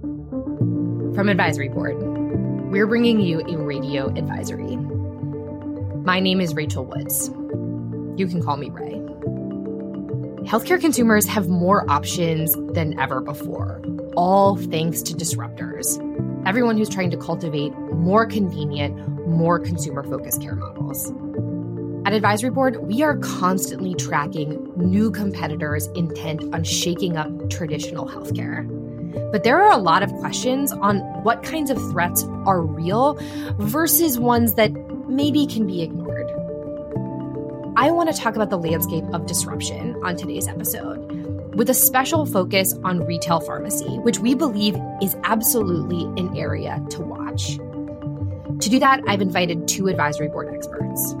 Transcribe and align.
From 0.00 1.28
Advisory 1.28 1.68
Board, 1.68 1.96
we're 2.70 2.86
bringing 2.86 3.20
you 3.20 3.40
a 3.40 3.56
radio 3.56 4.08
advisory. 4.14 4.76
My 6.04 6.20
name 6.20 6.40
is 6.40 6.54
Rachel 6.54 6.84
Woods. 6.84 7.28
You 8.16 8.28
can 8.28 8.40
call 8.42 8.56
me 8.56 8.70
Ray. 8.70 8.94
Healthcare 10.46 10.80
consumers 10.80 11.26
have 11.26 11.48
more 11.48 11.90
options 11.90 12.54
than 12.74 12.98
ever 13.00 13.20
before, 13.20 13.82
all 14.14 14.56
thanks 14.56 15.02
to 15.02 15.14
disruptors. 15.14 15.98
Everyone 16.46 16.76
who's 16.76 16.88
trying 16.88 17.10
to 17.10 17.16
cultivate 17.16 17.76
more 17.92 18.24
convenient, 18.24 18.96
more 19.26 19.58
consumer 19.58 20.04
focused 20.04 20.40
care 20.40 20.54
models. 20.54 21.12
At 22.06 22.12
Advisory 22.12 22.50
Board, 22.50 22.76
we 22.82 23.02
are 23.02 23.16
constantly 23.18 23.94
tracking 23.94 24.72
new 24.76 25.10
competitors 25.10 25.88
intent 25.88 26.42
on 26.54 26.62
shaking 26.62 27.16
up 27.16 27.50
traditional 27.50 28.08
healthcare. 28.08 28.77
But 29.30 29.44
there 29.44 29.60
are 29.60 29.70
a 29.70 29.78
lot 29.78 30.02
of 30.02 30.12
questions 30.14 30.72
on 30.72 31.00
what 31.22 31.42
kinds 31.42 31.70
of 31.70 31.78
threats 31.90 32.24
are 32.46 32.62
real 32.62 33.18
versus 33.58 34.18
ones 34.18 34.54
that 34.54 34.72
maybe 35.08 35.46
can 35.46 35.66
be 35.66 35.82
ignored. 35.82 36.30
I 37.76 37.90
want 37.90 38.12
to 38.12 38.20
talk 38.20 38.34
about 38.34 38.50
the 38.50 38.58
landscape 38.58 39.04
of 39.12 39.26
disruption 39.26 39.94
on 40.02 40.16
today's 40.16 40.48
episode, 40.48 41.54
with 41.54 41.70
a 41.70 41.74
special 41.74 42.26
focus 42.26 42.74
on 42.84 43.06
retail 43.06 43.40
pharmacy, 43.40 43.98
which 43.98 44.18
we 44.18 44.34
believe 44.34 44.76
is 45.00 45.16
absolutely 45.24 46.02
an 46.20 46.36
area 46.36 46.84
to 46.90 47.02
watch. 47.02 47.56
To 48.62 48.68
do 48.68 48.80
that, 48.80 49.00
I've 49.06 49.22
invited 49.22 49.68
two 49.68 49.86
advisory 49.86 50.28
board 50.28 50.52
experts, 50.52 51.14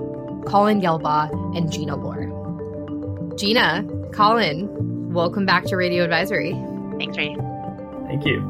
Colin 0.46 0.80
Gelbaugh 0.80 1.56
and 1.56 1.70
Gina 1.70 1.94
Lohr. 1.94 2.26
Gina, 3.36 3.84
Colin, 4.12 5.12
welcome 5.12 5.46
back 5.46 5.64
to 5.66 5.76
Radio 5.76 6.02
Advisory. 6.02 6.52
Thanks, 6.98 7.16
Ray. 7.16 7.36
Thank 8.08 8.24
you. 8.24 8.40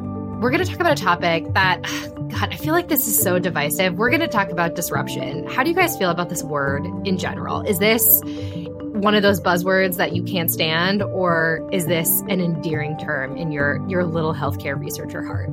We're 0.40 0.50
going 0.50 0.64
to 0.64 0.70
talk 0.70 0.80
about 0.80 0.98
a 0.98 1.02
topic 1.02 1.52
that 1.54 1.82
God, 2.28 2.52
I 2.52 2.56
feel 2.56 2.72
like 2.72 2.88
this 2.88 3.08
is 3.08 3.20
so 3.20 3.38
divisive. 3.38 3.94
We're 3.94 4.10
going 4.10 4.20
to 4.20 4.28
talk 4.28 4.50
about 4.50 4.74
disruption. 4.74 5.46
How 5.48 5.62
do 5.64 5.70
you 5.70 5.74
guys 5.74 5.96
feel 5.96 6.10
about 6.10 6.28
this 6.28 6.44
word 6.44 6.86
in 7.04 7.18
general? 7.18 7.62
Is 7.62 7.78
this 7.78 8.20
one 8.24 9.14
of 9.14 9.22
those 9.22 9.40
buzzwords 9.40 9.96
that 9.96 10.14
you 10.14 10.22
can't 10.22 10.50
stand, 10.50 11.02
or 11.02 11.68
is 11.72 11.86
this 11.86 12.20
an 12.28 12.40
endearing 12.40 12.98
term 12.98 13.36
in 13.36 13.50
your 13.50 13.84
your 13.88 14.04
little 14.04 14.34
healthcare 14.34 14.78
researcher 14.78 15.22
heart? 15.24 15.50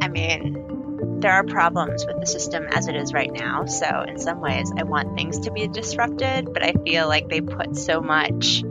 I 0.00 0.08
mean, 0.08 1.20
there 1.20 1.32
are 1.32 1.44
problems 1.44 2.04
with 2.06 2.20
the 2.20 2.26
system 2.26 2.66
as 2.70 2.88
it 2.88 2.96
is 2.96 3.12
right 3.12 3.32
now. 3.32 3.66
So, 3.66 4.04
in 4.08 4.18
some 4.18 4.40
ways, 4.40 4.72
I 4.76 4.82
want 4.84 5.16
things 5.16 5.40
to 5.40 5.50
be 5.50 5.68
disrupted, 5.68 6.52
but 6.52 6.62
I 6.62 6.72
feel 6.72 7.06
like 7.06 7.28
they 7.28 7.40
put 7.40 7.76
so 7.76 8.00
much 8.00 8.62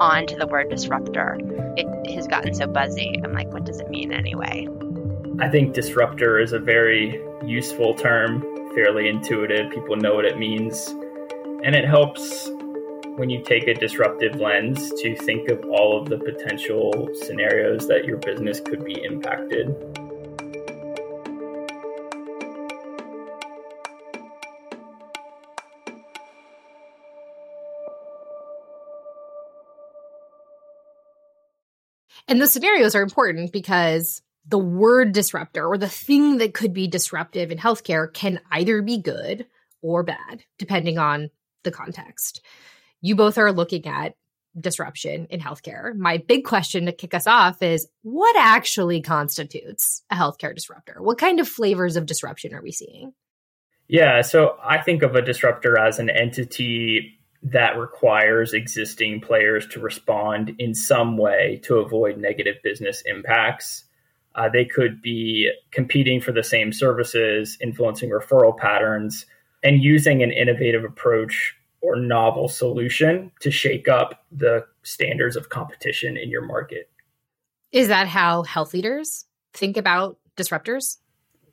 onto 0.00 0.36
the 0.36 0.46
word 0.46 0.70
disruptor. 0.70 1.38
It 1.76 2.14
has 2.14 2.26
gotten 2.26 2.54
so 2.54 2.66
buzzy. 2.66 3.20
I'm 3.22 3.32
like, 3.32 3.52
what 3.52 3.64
does 3.64 3.80
it 3.80 3.88
mean 3.88 4.12
anyway? 4.12 4.68
I 5.40 5.48
think 5.48 5.74
disruptor 5.74 6.38
is 6.38 6.52
a 6.52 6.58
very 6.58 7.20
useful 7.44 7.94
term, 7.94 8.40
fairly 8.74 9.08
intuitive. 9.08 9.70
People 9.72 9.96
know 9.96 10.14
what 10.14 10.24
it 10.24 10.38
means. 10.38 10.86
And 11.64 11.74
it 11.74 11.84
helps 11.84 12.50
when 13.16 13.30
you 13.30 13.42
take 13.42 13.66
a 13.68 13.74
disruptive 13.74 14.40
lens 14.40 14.90
to 15.00 15.16
think 15.16 15.48
of 15.48 15.64
all 15.66 16.00
of 16.00 16.08
the 16.08 16.18
potential 16.18 17.08
scenarios 17.14 17.86
that 17.88 18.04
your 18.04 18.16
business 18.18 18.60
could 18.60 18.84
be 18.84 19.02
impacted. 19.04 19.74
And 32.28 32.40
the 32.40 32.46
scenarios 32.46 32.94
are 32.94 33.02
important 33.02 33.52
because 33.52 34.22
the 34.46 34.58
word 34.58 35.12
disruptor 35.12 35.66
or 35.66 35.78
the 35.78 35.88
thing 35.88 36.38
that 36.38 36.54
could 36.54 36.72
be 36.72 36.86
disruptive 36.86 37.50
in 37.50 37.58
healthcare 37.58 38.12
can 38.12 38.40
either 38.50 38.82
be 38.82 38.98
good 38.98 39.46
or 39.82 40.02
bad, 40.02 40.44
depending 40.58 40.98
on 40.98 41.30
the 41.62 41.70
context. 41.70 42.40
You 43.00 43.16
both 43.16 43.38
are 43.38 43.52
looking 43.52 43.86
at 43.86 44.14
disruption 44.58 45.26
in 45.30 45.40
healthcare. 45.40 45.94
My 45.96 46.18
big 46.18 46.44
question 46.44 46.86
to 46.86 46.92
kick 46.92 47.12
us 47.12 47.26
off 47.26 47.62
is 47.62 47.88
what 48.02 48.36
actually 48.38 49.02
constitutes 49.02 50.02
a 50.10 50.14
healthcare 50.14 50.54
disruptor? 50.54 50.96
What 51.00 51.18
kind 51.18 51.40
of 51.40 51.48
flavors 51.48 51.96
of 51.96 52.06
disruption 52.06 52.54
are 52.54 52.62
we 52.62 52.72
seeing? 52.72 53.12
Yeah, 53.88 54.22
so 54.22 54.56
I 54.62 54.80
think 54.80 55.02
of 55.02 55.14
a 55.14 55.22
disruptor 55.22 55.78
as 55.78 55.98
an 55.98 56.08
entity 56.08 57.18
that 57.44 57.76
requires 57.76 58.54
existing 58.54 59.20
players 59.20 59.66
to 59.66 59.78
respond 59.78 60.56
in 60.58 60.74
some 60.74 61.18
way 61.18 61.60
to 61.64 61.76
avoid 61.76 62.16
negative 62.16 62.56
business 62.64 63.02
impacts. 63.04 63.84
Uh, 64.34 64.48
they 64.48 64.64
could 64.64 65.02
be 65.02 65.52
competing 65.70 66.20
for 66.20 66.32
the 66.32 66.42
same 66.42 66.72
services, 66.72 67.58
influencing 67.60 68.10
referral 68.10 68.56
patterns, 68.56 69.26
and 69.62 69.82
using 69.82 70.22
an 70.22 70.32
innovative 70.32 70.84
approach 70.84 71.54
or 71.82 71.96
novel 71.96 72.48
solution 72.48 73.30
to 73.40 73.50
shake 73.50 73.88
up 73.88 74.24
the 74.32 74.64
standards 74.82 75.36
of 75.36 75.50
competition 75.50 76.16
in 76.16 76.30
your 76.30 76.42
market. 76.42 76.90
Is 77.72 77.88
that 77.88 78.08
how 78.08 78.42
health 78.42 78.72
leaders 78.72 79.26
think 79.52 79.76
about 79.76 80.18
disruptors? 80.36 80.96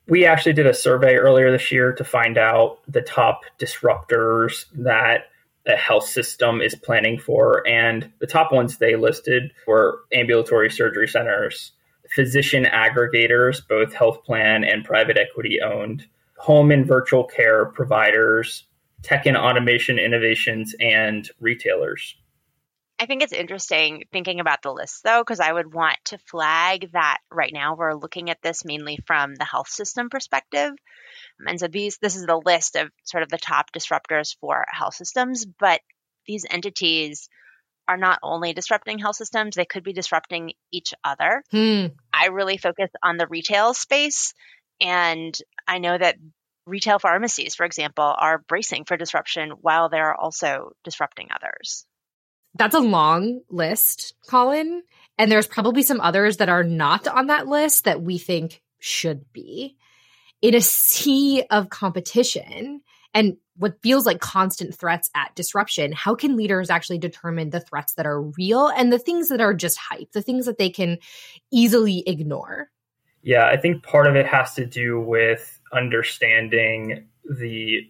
We 0.08 0.24
actually 0.24 0.54
did 0.54 0.66
a 0.66 0.74
survey 0.74 1.16
earlier 1.16 1.52
this 1.52 1.70
year 1.70 1.92
to 1.92 2.02
find 2.04 2.38
out 2.38 2.78
the 2.88 3.02
top 3.02 3.42
disruptors 3.58 4.64
that 4.74 5.26
a 5.66 5.76
health 5.76 6.06
system 6.06 6.60
is 6.60 6.74
planning 6.74 7.18
for. 7.18 7.66
And 7.66 8.10
the 8.18 8.26
top 8.26 8.52
ones 8.52 8.78
they 8.78 8.96
listed 8.96 9.52
were 9.66 10.00
ambulatory 10.12 10.70
surgery 10.70 11.08
centers, 11.08 11.72
physician 12.14 12.64
aggregators, 12.64 13.66
both 13.68 13.94
health 13.94 14.24
plan 14.24 14.64
and 14.64 14.84
private 14.84 15.18
equity 15.18 15.60
owned, 15.60 16.06
home 16.36 16.70
and 16.70 16.86
virtual 16.86 17.24
care 17.24 17.66
providers, 17.66 18.64
tech 19.02 19.26
and 19.26 19.36
automation 19.36 19.98
innovations, 19.98 20.74
and 20.80 21.30
retailers. 21.40 22.16
I 23.02 23.06
think 23.06 23.24
it's 23.24 23.32
interesting 23.32 24.04
thinking 24.12 24.38
about 24.38 24.62
the 24.62 24.72
list 24.72 25.02
though, 25.02 25.22
because 25.22 25.40
I 25.40 25.52
would 25.52 25.74
want 25.74 25.98
to 26.04 26.18
flag 26.18 26.92
that 26.92 27.18
right 27.32 27.50
now 27.52 27.74
we're 27.74 27.94
looking 27.94 28.30
at 28.30 28.40
this 28.42 28.64
mainly 28.64 28.96
from 29.08 29.34
the 29.34 29.44
health 29.44 29.68
system 29.68 30.08
perspective. 30.08 30.70
And 31.44 31.58
so 31.58 31.66
these 31.66 31.98
this 31.98 32.14
is 32.14 32.26
the 32.26 32.40
list 32.44 32.76
of 32.76 32.92
sort 33.02 33.24
of 33.24 33.28
the 33.28 33.38
top 33.38 33.72
disruptors 33.72 34.36
for 34.40 34.64
health 34.70 34.94
systems, 34.94 35.44
but 35.44 35.80
these 36.28 36.46
entities 36.48 37.28
are 37.88 37.96
not 37.96 38.20
only 38.22 38.52
disrupting 38.52 39.00
health 39.00 39.16
systems, 39.16 39.56
they 39.56 39.64
could 39.64 39.82
be 39.82 39.92
disrupting 39.92 40.52
each 40.70 40.94
other. 41.02 41.42
Hmm. 41.50 41.86
I 42.12 42.28
really 42.28 42.56
focus 42.56 42.90
on 43.02 43.16
the 43.16 43.26
retail 43.26 43.74
space. 43.74 44.32
And 44.80 45.36
I 45.66 45.78
know 45.78 45.98
that 45.98 46.18
retail 46.66 47.00
pharmacies, 47.00 47.56
for 47.56 47.66
example, 47.66 48.14
are 48.16 48.44
bracing 48.46 48.84
for 48.84 48.96
disruption 48.96 49.50
while 49.60 49.88
they're 49.88 50.14
also 50.14 50.70
disrupting 50.84 51.30
others. 51.34 51.84
That's 52.54 52.74
a 52.74 52.80
long 52.80 53.40
list, 53.48 54.14
Colin. 54.28 54.82
And 55.18 55.30
there's 55.30 55.46
probably 55.46 55.82
some 55.82 56.00
others 56.00 56.38
that 56.38 56.48
are 56.48 56.64
not 56.64 57.06
on 57.06 57.28
that 57.28 57.46
list 57.46 57.84
that 57.84 58.02
we 58.02 58.18
think 58.18 58.62
should 58.78 59.32
be. 59.32 59.76
In 60.40 60.54
a 60.54 60.60
sea 60.60 61.44
of 61.50 61.70
competition, 61.70 62.82
and 63.14 63.36
what 63.56 63.80
feels 63.82 64.06
like 64.06 64.20
constant 64.20 64.74
threats 64.74 65.10
at 65.14 65.34
disruption, 65.34 65.92
how 65.92 66.14
can 66.14 66.36
leaders 66.36 66.70
actually 66.70 66.98
determine 66.98 67.50
the 67.50 67.60
threats 67.60 67.94
that 67.94 68.06
are 68.06 68.20
real 68.20 68.68
and 68.68 68.92
the 68.92 68.98
things 68.98 69.28
that 69.28 69.40
are 69.40 69.54
just 69.54 69.78
hype, 69.78 70.10
the 70.12 70.22
things 70.22 70.46
that 70.46 70.58
they 70.58 70.70
can 70.70 70.98
easily 71.52 72.02
ignore? 72.06 72.70
Yeah, 73.22 73.46
I 73.46 73.56
think 73.56 73.84
part 73.84 74.06
of 74.06 74.16
it 74.16 74.26
has 74.26 74.54
to 74.54 74.66
do 74.66 75.00
with 75.00 75.60
understanding 75.72 77.06
the 77.24 77.88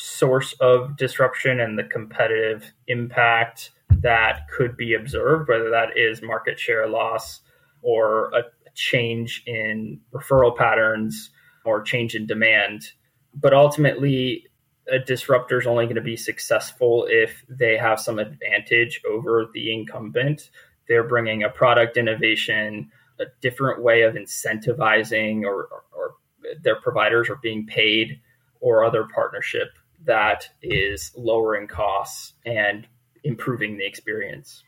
source 0.00 0.54
of 0.60 0.96
disruption 0.96 1.60
and 1.60 1.78
the 1.78 1.84
competitive 1.84 2.72
impact 2.86 3.70
that 3.90 4.48
could 4.48 4.76
be 4.76 4.94
observed, 4.94 5.48
whether 5.48 5.70
that 5.70 5.96
is 5.96 6.22
market 6.22 6.58
share 6.58 6.88
loss 6.88 7.40
or 7.82 8.30
a 8.32 8.42
change 8.74 9.42
in 9.46 10.00
referral 10.12 10.56
patterns 10.56 11.30
or 11.64 11.82
change 11.82 12.14
in 12.14 12.26
demand. 12.26 12.92
But 13.34 13.52
ultimately 13.52 14.46
a 14.90 14.98
disruptor 14.98 15.58
is 15.58 15.66
only 15.66 15.84
going 15.84 15.96
to 15.96 16.02
be 16.02 16.16
successful 16.16 17.06
if 17.08 17.44
they 17.48 17.76
have 17.76 18.00
some 18.00 18.18
advantage 18.18 19.00
over 19.08 19.46
the 19.52 19.72
incumbent. 19.72 20.50
They're 20.88 21.04
bringing 21.04 21.42
a 21.42 21.50
product 21.50 21.96
innovation 21.96 22.90
a 23.20 23.26
different 23.42 23.82
way 23.82 24.02
of 24.02 24.14
incentivizing 24.14 25.44
or, 25.44 25.64
or, 25.64 25.84
or 25.92 26.14
their 26.62 26.80
providers 26.80 27.28
are 27.28 27.38
being 27.42 27.66
paid 27.66 28.18
or 28.60 28.84
other 28.84 29.06
partnership 29.14 29.68
that 30.04 30.48
is 30.62 31.12
lowering 31.16 31.66
costs 31.66 32.34
and 32.44 32.86
improving 33.22 33.76
the 33.76 33.86
experience 33.86 34.62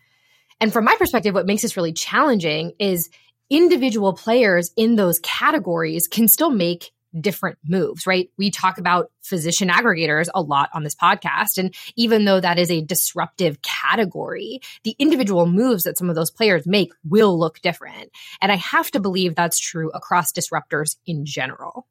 and 0.61 0.73
from 0.73 0.85
my 0.85 0.95
perspective 0.97 1.35
what 1.35 1.47
makes 1.47 1.63
this 1.63 1.77
really 1.77 1.93
challenging 1.93 2.73
is 2.79 3.11
individual 3.51 4.13
players 4.13 4.71
in 4.77 4.97
those 4.97 5.19
categories 5.21 6.07
can 6.07 6.29
still 6.29 6.51
make 6.51 6.93
different 7.21 7.59
moves, 7.67 8.07
right? 8.07 8.31
We 8.39 8.51
talk 8.51 8.79
about 8.79 9.11
physician 9.23 9.69
aggregators 9.69 10.29
a 10.35 10.41
lot 10.41 10.71
on 10.73 10.83
this 10.83 10.95
podcast. 10.95 11.59
And 11.59 11.75
even 11.97 12.25
though 12.25 12.41
that 12.41 12.59
is 12.59 12.71
a 12.71 12.81
disruptive 12.81 13.61
category, 13.63 14.61
the 14.85 14.97
individual 14.99 15.47
moves 15.47 15.85
that 15.85 15.99
some 15.99 16.09
of 16.09 16.15
those 16.15 16.31
players 16.31 16.67
make 16.67 16.93
will 17.05 17.39
look 17.39 17.61
different. 17.61 18.11
And 18.41 18.51
I 18.51 18.57
have 18.57 18.91
to 18.93 19.01
believe 19.01 19.35
that's 19.35 19.59
true 19.59 19.91
across 19.91 20.33
disruptors 20.33 20.97
in 21.07 21.27
general. 21.27 21.87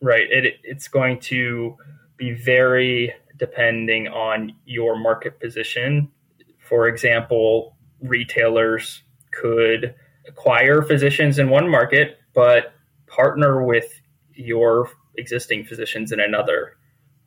Right. 0.00 0.26
It, 0.30 0.60
it's 0.62 0.88
going 0.88 1.20
to 1.20 1.76
be 2.16 2.32
very 2.32 3.12
depending 3.36 4.08
on 4.08 4.54
your 4.64 4.96
market 4.96 5.40
position. 5.40 6.10
For 6.58 6.88
example, 6.88 7.76
retailers 8.00 9.02
could 9.32 9.94
acquire 10.26 10.82
physicians 10.82 11.38
in 11.38 11.50
one 11.50 11.68
market, 11.68 12.18
but 12.32 12.74
partner 13.06 13.64
with 13.64 14.00
your 14.34 14.88
existing 15.16 15.64
physicians 15.64 16.12
in 16.12 16.20
another. 16.20 16.76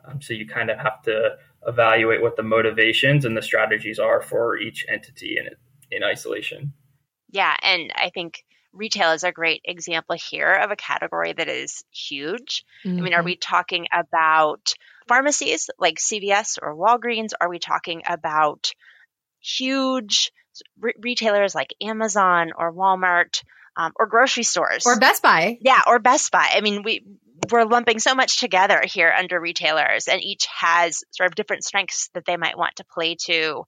Um, 0.05 0.21
so 0.21 0.33
you 0.33 0.47
kind 0.47 0.69
of 0.69 0.77
have 0.77 1.01
to 1.03 1.37
evaluate 1.67 2.21
what 2.21 2.35
the 2.35 2.43
motivations 2.43 3.25
and 3.25 3.35
the 3.35 3.41
strategies 3.41 3.99
are 3.99 4.21
for 4.21 4.57
each 4.57 4.85
entity 4.89 5.37
in 5.37 5.49
in 5.91 6.03
isolation. 6.03 6.73
Yeah, 7.31 7.55
and 7.61 7.91
I 7.95 8.09
think 8.09 8.43
retail 8.73 9.11
is 9.11 9.23
a 9.23 9.31
great 9.31 9.61
example 9.65 10.15
here 10.15 10.53
of 10.53 10.71
a 10.71 10.75
category 10.75 11.33
that 11.33 11.49
is 11.49 11.83
huge. 11.91 12.63
Mm-hmm. 12.85 12.97
I 12.97 13.01
mean, 13.01 13.13
are 13.13 13.19
mm-hmm. 13.19 13.25
we 13.25 13.35
talking 13.35 13.87
about 13.91 14.73
pharmacies 15.07 15.69
like 15.79 15.97
CVS 15.97 16.57
or 16.61 16.75
Walgreens? 16.75 17.31
Are 17.39 17.49
we 17.49 17.59
talking 17.59 18.03
about 18.07 18.71
huge 19.39 20.31
re- 20.79 20.93
retailers 21.01 21.55
like 21.55 21.73
Amazon 21.81 22.51
or 22.57 22.73
Walmart? 22.73 23.41
um, 23.77 23.93
or 23.95 24.07
grocery 24.07 24.43
stores 24.43 24.85
or 24.85 24.99
Best 24.99 25.21
Buy. 25.21 25.57
Yeah, 25.61 25.81
or 25.87 25.99
Best 25.99 26.31
Buy. 26.31 26.49
I 26.53 26.61
mean, 26.61 26.83
we 26.83 27.05
we're 27.51 27.65
lumping 27.65 27.99
so 27.99 28.15
much 28.15 28.39
together 28.39 28.81
here 28.83 29.13
under 29.15 29.39
retailers, 29.39 30.07
and 30.07 30.21
each 30.21 30.47
has 30.59 31.03
sort 31.11 31.29
of 31.29 31.35
different 31.35 31.63
strengths 31.63 32.09
that 32.13 32.25
they 32.25 32.35
might 32.35 32.57
want 32.57 32.77
to 32.77 32.83
play 32.83 33.15
to 33.25 33.63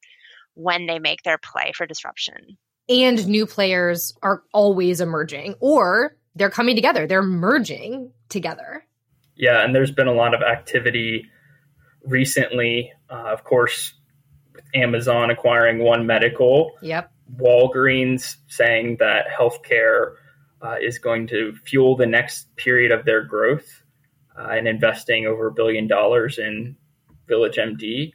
when 0.56 0.88
they 0.88 1.00
make 1.00 1.22
their 1.24 1.38
play 1.38 1.72
for 1.76 1.86
disruption. 1.86 2.58
And 2.90 3.28
new 3.28 3.46
players 3.46 4.14
are 4.24 4.44
always 4.52 5.00
emerging, 5.00 5.56
or 5.60 6.18
they're 6.36 6.50
coming 6.50 6.76
together. 6.76 7.06
They're 7.06 7.22
merging 7.22 8.12
together. 8.30 8.84
Yeah, 9.36 9.64
and 9.64 9.74
there's 9.74 9.92
been 9.92 10.08
a 10.08 10.14
lot 10.14 10.34
of 10.34 10.42
activity 10.42 11.30
recently. 12.04 12.92
Uh, 13.10 13.32
of 13.32 13.44
course, 13.44 13.94
Amazon 14.74 15.30
acquiring 15.30 15.80
One 15.80 16.06
Medical. 16.06 16.72
Yep. 16.82 17.12
Walgreens 17.38 18.38
saying 18.48 18.98
that 19.00 19.28
healthcare 19.28 20.16
uh, 20.62 20.76
is 20.82 21.00
going 21.00 21.28
to 21.28 21.54
fuel 21.66 21.96
the 21.96 22.06
next 22.06 22.54
period 22.56 22.92
of 22.92 23.06
their 23.06 23.24
growth 23.24 23.84
uh, 24.38 24.48
and 24.50 24.68
investing 24.68 25.26
over 25.26 25.48
a 25.48 25.54
billion 25.54 25.88
dollars 25.88 26.38
in 26.38 26.76
Village 27.28 27.58
MD. 27.58 28.14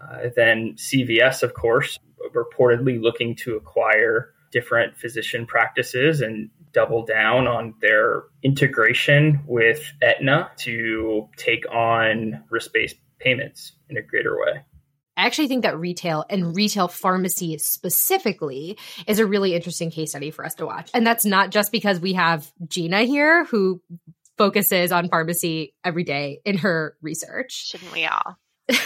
Uh, 0.00 0.28
then 0.36 0.74
CVS, 0.76 1.42
of 1.42 1.54
course, 1.54 1.98
reportedly 2.34 3.00
looking 3.00 3.36
to 3.36 3.56
acquire 3.56 4.34
different 4.52 4.96
physician 4.96 5.46
practices 5.46 6.20
and 6.20 6.50
double 6.72 7.04
down 7.04 7.46
on 7.46 7.74
their 7.80 8.24
integration 8.42 9.40
with 9.46 9.82
Aetna 10.02 10.50
to 10.58 11.28
take 11.36 11.64
on 11.70 12.44
risk 12.50 12.72
based 12.72 12.96
payments 13.18 13.72
in 13.88 13.96
a 13.96 14.02
greater 14.02 14.36
way. 14.36 14.62
I 15.16 15.26
actually 15.26 15.48
think 15.48 15.62
that 15.62 15.78
retail 15.78 16.24
and 16.30 16.56
retail 16.56 16.88
pharmacy 16.88 17.58
specifically 17.58 18.78
is 19.06 19.18
a 19.18 19.26
really 19.26 19.54
interesting 19.54 19.90
case 19.90 20.10
study 20.10 20.30
for 20.30 20.44
us 20.44 20.54
to 20.54 20.66
watch. 20.66 20.90
And 20.94 21.06
that's 21.06 21.26
not 21.26 21.50
just 21.50 21.70
because 21.70 22.00
we 22.00 22.14
have 22.14 22.50
Gina 22.66 23.02
here 23.02 23.44
who 23.44 23.82
focuses 24.38 24.90
on 24.90 25.08
pharmacy 25.08 25.74
every 25.84 26.04
day 26.04 26.40
in 26.44 26.58
her 26.58 26.96
research. 27.02 27.68
Shouldn't 27.68 27.92
we 27.92 28.06
all? 28.06 28.38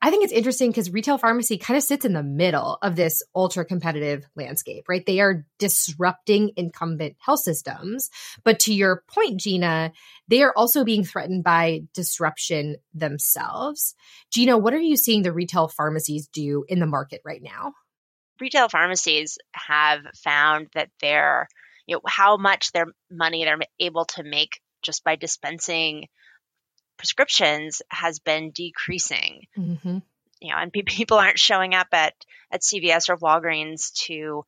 I 0.00 0.10
think 0.10 0.22
it's 0.22 0.32
interesting 0.32 0.70
because 0.70 0.92
retail 0.92 1.18
pharmacy 1.18 1.58
kind 1.58 1.76
of 1.76 1.82
sits 1.82 2.04
in 2.04 2.12
the 2.12 2.22
middle 2.22 2.78
of 2.82 2.94
this 2.94 3.22
ultra 3.34 3.64
competitive 3.64 4.24
landscape, 4.36 4.84
right? 4.88 5.04
They 5.04 5.18
are 5.18 5.44
disrupting 5.58 6.52
incumbent 6.56 7.16
health 7.18 7.40
systems. 7.40 8.08
But 8.44 8.60
to 8.60 8.74
your 8.74 9.02
point, 9.08 9.40
Gina, 9.40 9.92
they 10.28 10.42
are 10.42 10.52
also 10.56 10.84
being 10.84 11.04
threatened 11.04 11.42
by 11.42 11.82
disruption 11.94 12.76
themselves. 12.94 13.96
Gina, 14.30 14.56
what 14.56 14.72
are 14.72 14.80
you 14.80 14.96
seeing 14.96 15.22
the 15.22 15.32
retail 15.32 15.66
pharmacies 15.66 16.28
do 16.28 16.64
in 16.68 16.78
the 16.78 16.86
market 16.86 17.20
right 17.24 17.42
now? 17.42 17.72
Retail 18.40 18.68
pharmacies 18.68 19.38
have 19.52 20.00
found 20.14 20.68
that 20.74 20.90
they're, 21.00 21.48
you 21.86 21.96
know, 21.96 22.02
how 22.06 22.36
much 22.36 22.70
their 22.70 22.86
money 23.10 23.44
they're 23.44 23.58
able 23.80 24.04
to 24.04 24.22
make 24.22 24.60
just 24.80 25.02
by 25.02 25.16
dispensing 25.16 26.06
prescriptions 26.98 27.82
has 27.88 28.18
been 28.18 28.50
decreasing. 28.50 29.46
Mm-hmm. 29.56 29.98
You 30.40 30.50
know, 30.50 30.56
and 30.56 30.72
pe- 30.72 30.82
people 30.86 31.18
aren't 31.18 31.38
showing 31.38 31.74
up 31.74 31.88
at 31.92 32.14
at 32.50 32.62
CVS 32.62 33.08
or 33.08 33.16
Walgreens 33.16 33.92
to 34.06 34.44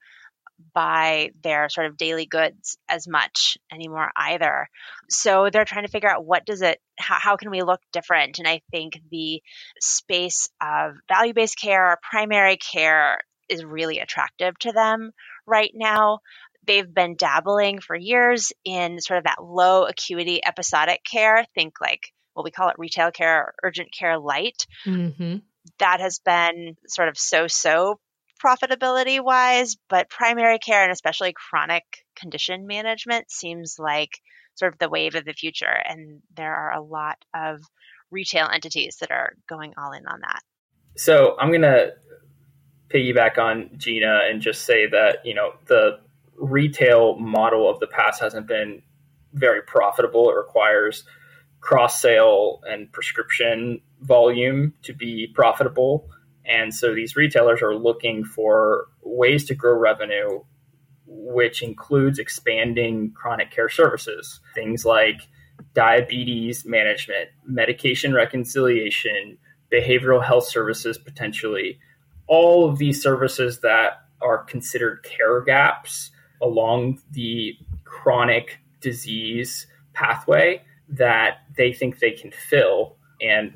buy 0.74 1.30
their 1.42 1.70
sort 1.70 1.86
of 1.86 1.96
daily 1.96 2.26
goods 2.26 2.76
as 2.86 3.08
much 3.08 3.56
anymore 3.72 4.10
either. 4.14 4.68
So 5.08 5.48
they're 5.50 5.64
trying 5.64 5.86
to 5.86 5.90
figure 5.90 6.10
out 6.10 6.24
what 6.24 6.44
does 6.44 6.60
it 6.60 6.80
how, 6.98 7.16
how 7.18 7.36
can 7.36 7.50
we 7.50 7.62
look 7.62 7.80
different? 7.92 8.38
And 8.38 8.46
I 8.46 8.60
think 8.70 9.00
the 9.10 9.42
space 9.80 10.50
of 10.60 10.96
value-based 11.08 11.58
care, 11.58 11.92
or 11.92 11.98
primary 12.02 12.58
care 12.58 13.20
is 13.48 13.64
really 13.64 13.98
attractive 13.98 14.58
to 14.60 14.72
them 14.72 15.12
right 15.46 15.72
now 15.74 16.20
they've 16.66 16.92
been 16.92 17.16
dabbling 17.16 17.80
for 17.80 17.96
years 17.96 18.52
in 18.64 19.00
sort 19.00 19.18
of 19.18 19.24
that 19.24 19.42
low 19.42 19.86
acuity 19.86 20.44
episodic 20.44 21.02
care. 21.04 21.44
Think 21.54 21.74
like 21.80 22.12
what 22.34 22.44
we 22.44 22.50
call 22.50 22.68
it 22.68 22.76
retail 22.78 23.10
care, 23.10 23.54
urgent 23.62 23.92
care 23.92 24.18
light. 24.18 24.66
Mm-hmm. 24.86 25.36
That 25.78 26.00
has 26.00 26.18
been 26.18 26.76
sort 26.86 27.08
of 27.08 27.18
so 27.18 27.46
so 27.46 28.00
profitability 28.42 29.22
wise, 29.22 29.76
but 29.88 30.08
primary 30.08 30.58
care 30.58 30.82
and 30.82 30.92
especially 30.92 31.34
chronic 31.34 31.84
condition 32.16 32.66
management 32.66 33.30
seems 33.30 33.76
like 33.78 34.20
sort 34.54 34.72
of 34.72 34.78
the 34.78 34.88
wave 34.88 35.14
of 35.14 35.24
the 35.24 35.32
future. 35.32 35.66
And 35.66 36.22
there 36.34 36.54
are 36.54 36.72
a 36.72 36.82
lot 36.82 37.18
of 37.34 37.60
retail 38.10 38.48
entities 38.52 38.96
that 39.00 39.10
are 39.10 39.34
going 39.48 39.74
all 39.76 39.92
in 39.92 40.06
on 40.06 40.20
that. 40.20 40.40
So 40.96 41.36
I'm 41.38 41.48
going 41.48 41.62
to 41.62 41.92
piggyback 42.92 43.38
on 43.38 43.70
Gina 43.76 44.20
and 44.28 44.40
just 44.40 44.64
say 44.64 44.86
that, 44.88 45.24
you 45.24 45.34
know, 45.34 45.52
the 45.66 46.00
retail 46.36 47.16
model 47.16 47.70
of 47.70 47.78
the 47.78 47.86
past 47.86 48.20
hasn't 48.20 48.48
been 48.48 48.82
very 49.32 49.62
profitable. 49.62 50.30
It 50.30 50.34
requires 50.34 51.04
cross 51.60 52.00
sale 52.00 52.60
and 52.64 52.90
prescription 52.92 53.80
volume 54.00 54.72
to 54.82 54.94
be 54.94 55.28
profitable. 55.34 56.08
And 56.44 56.74
so 56.74 56.94
these 56.94 57.16
retailers 57.16 57.62
are 57.62 57.74
looking 57.74 58.24
for 58.24 58.86
ways 59.02 59.44
to 59.46 59.54
grow 59.54 59.78
revenue, 59.78 60.40
which 61.06 61.62
includes 61.62 62.18
expanding 62.18 63.12
chronic 63.12 63.50
care 63.50 63.68
services, 63.68 64.40
things 64.54 64.84
like 64.84 65.20
diabetes 65.74 66.64
management, 66.64 67.28
medication 67.46 68.14
reconciliation, 68.14 69.36
behavioral 69.72 70.24
health 70.24 70.48
services, 70.48 70.98
potentially. 70.98 71.78
All 72.26 72.68
of 72.68 72.78
these 72.78 73.02
services 73.02 73.60
that 73.60 74.04
are 74.22 74.44
considered 74.44 75.04
care 75.04 75.40
gaps 75.42 76.10
along 76.42 77.00
the 77.10 77.54
chronic 77.84 78.58
disease 78.80 79.66
pathway 79.92 80.62
that 80.90 81.38
they 81.56 81.72
think 81.72 81.98
they 81.98 82.12
can 82.12 82.30
fill 82.30 82.96
and 83.20 83.52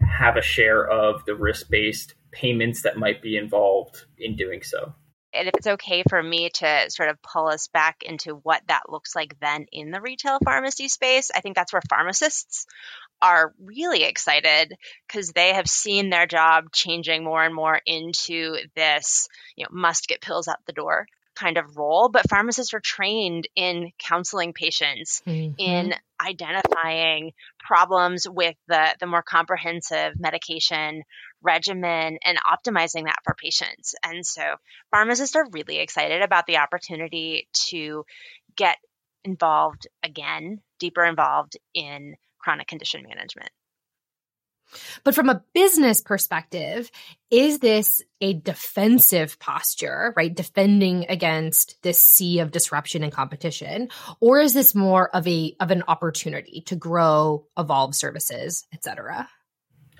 have 0.00 0.36
a 0.36 0.42
share 0.42 0.86
of 0.86 1.24
the 1.24 1.34
risk 1.34 1.68
based 1.70 2.14
payments 2.30 2.82
that 2.82 2.96
might 2.96 3.22
be 3.22 3.36
involved 3.36 4.04
in 4.18 4.36
doing 4.36 4.62
so. 4.62 4.94
And 5.32 5.48
if 5.48 5.54
it's 5.56 5.66
okay 5.66 6.04
for 6.08 6.22
me 6.22 6.48
to 6.48 6.84
sort 6.90 7.08
of 7.08 7.20
pull 7.20 7.48
us 7.48 7.66
back 7.66 8.04
into 8.04 8.36
what 8.36 8.62
that 8.68 8.88
looks 8.88 9.16
like 9.16 9.36
then 9.40 9.66
in 9.72 9.90
the 9.90 10.00
retail 10.00 10.38
pharmacy 10.44 10.88
space, 10.88 11.30
I 11.34 11.40
think 11.40 11.56
that's 11.56 11.72
where 11.72 11.82
pharmacists 11.88 12.66
are 13.20 13.52
really 13.58 14.04
excited 14.04 14.74
because 15.08 15.30
they 15.30 15.54
have 15.54 15.66
seen 15.66 16.10
their 16.10 16.26
job 16.26 16.66
changing 16.72 17.24
more 17.24 17.42
and 17.42 17.54
more 17.54 17.80
into 17.84 18.58
this, 18.76 19.28
you 19.56 19.64
know, 19.64 19.70
must 19.72 20.06
get 20.06 20.20
pills 20.20 20.46
out 20.46 20.64
the 20.66 20.72
door 20.72 21.06
kind 21.34 21.58
of 21.58 21.76
role, 21.76 22.08
but 22.08 22.28
pharmacists 22.28 22.74
are 22.74 22.80
trained 22.80 23.48
in 23.56 23.90
counseling 23.98 24.52
patients, 24.52 25.22
mm-hmm. 25.26 25.54
in 25.58 25.94
identifying 26.20 27.32
problems 27.58 28.26
with 28.28 28.54
the, 28.68 28.94
the 29.00 29.06
more 29.06 29.22
comprehensive 29.22 30.18
medication 30.18 31.02
regimen 31.42 32.18
and 32.24 32.38
optimizing 32.38 33.04
that 33.04 33.18
for 33.24 33.34
patients. 33.34 33.94
And 34.02 34.24
so 34.24 34.42
pharmacists 34.90 35.36
are 35.36 35.46
really 35.52 35.78
excited 35.78 36.22
about 36.22 36.46
the 36.46 36.58
opportunity 36.58 37.48
to 37.68 38.04
get 38.56 38.78
involved 39.24 39.86
again, 40.02 40.60
deeper 40.78 41.04
involved 41.04 41.56
in 41.74 42.14
chronic 42.38 42.68
condition 42.68 43.04
management. 43.08 43.50
But 45.04 45.14
from 45.14 45.28
a 45.28 45.42
business 45.54 46.00
perspective, 46.02 46.90
is 47.30 47.58
this 47.58 48.02
a 48.20 48.34
defensive 48.34 49.38
posture, 49.38 50.12
right? 50.16 50.34
Defending 50.34 51.06
against 51.08 51.76
this 51.82 52.00
sea 52.00 52.40
of 52.40 52.50
disruption 52.50 53.02
and 53.02 53.12
competition, 53.12 53.88
or 54.20 54.40
is 54.40 54.54
this 54.54 54.74
more 54.74 55.08
of 55.14 55.26
a 55.28 55.54
of 55.60 55.70
an 55.70 55.84
opportunity 55.88 56.62
to 56.66 56.76
grow, 56.76 57.46
evolve 57.58 57.94
services, 57.94 58.66
et 58.72 58.82
cetera? 58.82 59.28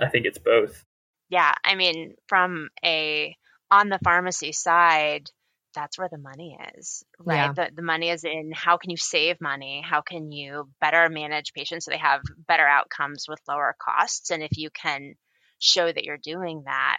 I 0.00 0.08
think 0.08 0.26
it's 0.26 0.38
both. 0.38 0.84
Yeah, 1.28 1.52
I 1.64 1.74
mean, 1.74 2.14
from 2.28 2.68
a 2.84 3.36
on 3.70 3.88
the 3.88 3.98
pharmacy 4.04 4.52
side, 4.52 5.30
that's 5.74 5.98
where 5.98 6.08
the 6.10 6.18
money 6.18 6.56
is, 6.76 7.04
right? 7.18 7.36
Yeah. 7.36 7.52
The, 7.52 7.70
the 7.76 7.82
money 7.82 8.10
is 8.10 8.24
in 8.24 8.52
how 8.54 8.76
can 8.76 8.90
you 8.90 8.96
save 8.96 9.40
money? 9.40 9.82
How 9.84 10.00
can 10.00 10.32
you 10.32 10.68
better 10.80 11.08
manage 11.08 11.52
patients 11.52 11.84
so 11.84 11.90
they 11.90 11.98
have 11.98 12.22
better 12.48 12.66
outcomes 12.66 13.26
with 13.28 13.40
lower 13.48 13.74
costs? 13.80 14.30
And 14.30 14.42
if 14.42 14.56
you 14.56 14.70
can 14.70 15.14
show 15.58 15.86
that 15.86 16.04
you're 16.04 16.18
doing 16.18 16.62
that, 16.66 16.98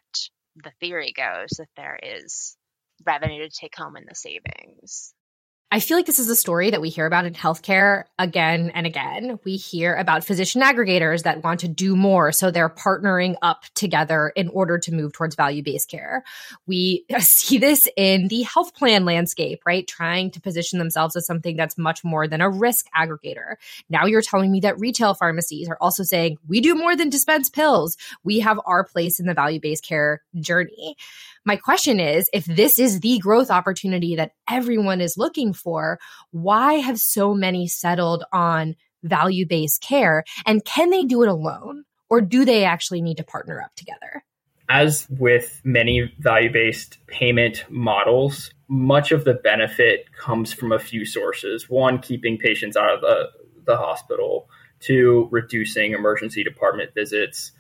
the 0.56 0.72
theory 0.80 1.14
goes 1.16 1.50
that 1.58 1.70
there 1.76 2.00
is 2.02 2.56
revenue 3.06 3.44
to 3.44 3.50
take 3.50 3.76
home 3.76 3.98
in 3.98 4.06
the 4.08 4.16
savings. 4.16 5.14
I 5.76 5.82
feel 5.82 5.98
like 5.98 6.06
this 6.06 6.20
is 6.20 6.30
a 6.30 6.38
story 6.38 6.70
that 6.70 6.80
we 6.80 6.88
hear 6.88 7.06
about 7.06 7.26
in 7.26 7.34
healthcare 7.34 8.06
again 8.18 8.72
and 8.74 8.88
again. 8.88 9.42
We 9.44 9.58
hear 9.58 9.94
about 9.94 10.24
physician 10.24 10.62
aggregators 10.62 11.24
that 11.24 11.44
want 11.44 11.60
to 11.60 11.68
do 11.68 11.98
more. 11.98 12.32
So 12.32 12.50
they're 12.50 12.70
partnering 12.70 13.36
up 13.42 13.66
together 13.74 14.32
in 14.38 14.48
order 14.48 14.78
to 14.78 14.94
move 14.94 15.12
towards 15.12 15.36
value 15.36 15.62
based 15.62 15.90
care. 15.90 16.24
We 16.66 17.04
see 17.20 17.58
this 17.58 17.90
in 17.98 18.30
the 18.30 18.44
health 18.44 18.74
plan 18.74 19.04
landscape, 19.04 19.64
right? 19.66 19.86
Trying 19.86 20.32
to 20.32 20.40
position 20.40 20.80
themselves 20.80 21.18
as 21.18 21.26
something 21.26 21.58
that's 21.58 21.78
much 21.78 22.06
more 22.06 22.26
than 22.26 22.40
a 22.40 22.50
risk 22.50 22.86
aggregator. 22.96 23.56
Now 23.90 24.06
you're 24.06 24.22
telling 24.22 24.54
me 24.54 24.62
that 24.62 24.80
retail 24.80 25.14
pharmacies 25.14 25.68
are 25.68 25.78
also 25.82 26.04
saying, 26.04 26.38
we 26.48 26.62
do 26.62 26.76
more 26.76 26.96
than 26.96 27.10
dispense 27.10 27.50
pills. 27.50 27.98
We 28.24 28.40
have 28.40 28.62
our 28.66 28.86
place 28.86 29.20
in 29.20 29.26
the 29.26 29.34
value 29.34 29.60
based 29.60 29.86
care 29.86 30.22
journey. 30.40 30.96
My 31.46 31.58
question 31.58 32.00
is 32.00 32.28
if 32.34 32.46
this 32.46 32.80
is 32.80 33.02
the 33.02 33.20
growth 33.20 33.52
opportunity 33.52 34.16
that 34.16 34.32
everyone 34.50 35.00
is 35.00 35.16
looking 35.16 35.54
for, 35.54 36.00
why 36.32 36.74
have 36.74 36.98
so 36.98 37.36
many 37.36 37.68
settled 37.68 38.24
on 38.34 38.76
value 39.04 39.46
based 39.46 39.82
care? 39.82 40.24
And 40.48 40.66
can 40.66 40.90
they 40.90 41.04
do 41.04 41.22
it 41.22 41.30
alone? 41.30 41.84
Or 42.10 42.20
do 42.20 42.46
they 42.46 42.66
actually 42.66 43.02
need 43.02 43.18
to 43.18 43.24
partner 43.24 43.62
up 43.62 43.76
together? 43.76 44.24
As 44.68 45.06
with 45.08 45.62
many 45.64 46.12
value 46.18 46.52
based 46.52 46.98
payment 47.06 47.66
models, 47.70 48.52
much 48.68 49.12
of 49.12 49.24
the 49.24 49.36
benefit 49.36 50.08
comes 50.18 50.52
from 50.52 50.72
a 50.72 50.80
few 50.80 51.06
sources. 51.06 51.70
One, 51.70 52.00
keeping 52.00 52.40
patients 52.40 52.76
out 52.76 52.92
of 52.92 53.02
the, 53.02 53.30
the 53.66 53.78
hospital, 53.78 54.50
two, 54.80 55.28
reducing 55.30 55.92
emergency 55.92 56.44
department 56.44 56.96
visits, 56.96 57.52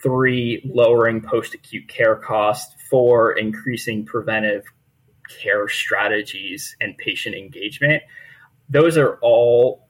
three, 0.00 0.62
lowering 0.64 1.20
post 1.20 1.54
acute 1.54 1.88
care 1.88 2.16
costs, 2.16 2.74
four, 2.92 3.32
increasing 3.32 4.04
preventive 4.04 4.64
care 5.40 5.66
strategies 5.66 6.76
and 6.78 6.94
patient 6.98 7.34
engagement. 7.34 8.02
Those 8.68 8.98
are 8.98 9.18
all 9.22 9.88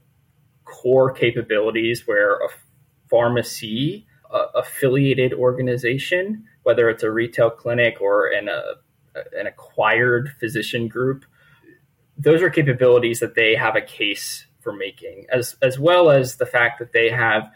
core 0.65 1.13
capabilities 1.13 2.07
where 2.07 2.37
a 2.37 2.49
pharmacy 3.11 4.07
uh, 4.31 4.47
affiliated 4.55 5.33
organization, 5.33 6.45
whether 6.63 6.89
it's 6.89 7.03
a 7.03 7.11
retail 7.11 7.51
clinic 7.51 8.01
or 8.01 8.29
an, 8.29 8.49
a, 8.49 8.63
an 9.37 9.49
acquired 9.49 10.31
physician 10.39 10.87
group, 10.87 11.25
those 12.17 12.41
are 12.41 12.51
capabilities 12.51 13.19
that 13.19 13.35
they 13.35 13.57
have 13.57 13.75
a 13.75 13.81
case 13.81 14.47
for 14.61 14.73
making, 14.73 15.27
as, 15.33 15.57
as 15.61 15.77
well 15.77 16.09
as 16.09 16.37
the 16.37 16.47
fact 16.47 16.79
that 16.79 16.93
they 16.93 17.11
have 17.11 17.51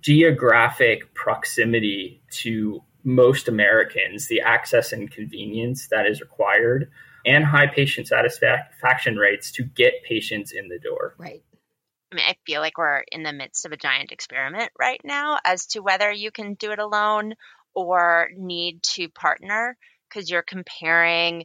geographic 0.00 1.12
proximity 1.12 2.22
to 2.30 2.82
most 3.08 3.48
Americans, 3.48 4.28
the 4.28 4.42
access 4.42 4.92
and 4.92 5.10
convenience 5.10 5.88
that 5.88 6.06
is 6.06 6.20
required, 6.20 6.90
and 7.24 7.42
high 7.42 7.66
patient 7.66 8.06
satisfaction 8.06 9.16
rates 9.16 9.50
to 9.52 9.64
get 9.64 10.04
patients 10.06 10.52
in 10.52 10.68
the 10.68 10.78
door. 10.78 11.14
Right. 11.18 11.42
I 12.12 12.14
mean, 12.14 12.24
I 12.28 12.36
feel 12.46 12.60
like 12.60 12.76
we're 12.76 13.02
in 13.10 13.22
the 13.22 13.32
midst 13.32 13.64
of 13.64 13.72
a 13.72 13.78
giant 13.78 14.12
experiment 14.12 14.70
right 14.78 15.00
now 15.04 15.38
as 15.44 15.66
to 15.68 15.80
whether 15.80 16.12
you 16.12 16.30
can 16.30 16.54
do 16.54 16.70
it 16.70 16.78
alone 16.78 17.34
or 17.74 18.28
need 18.36 18.82
to 18.82 19.08
partner 19.08 19.76
because 20.08 20.30
you're 20.30 20.42
comparing 20.42 21.44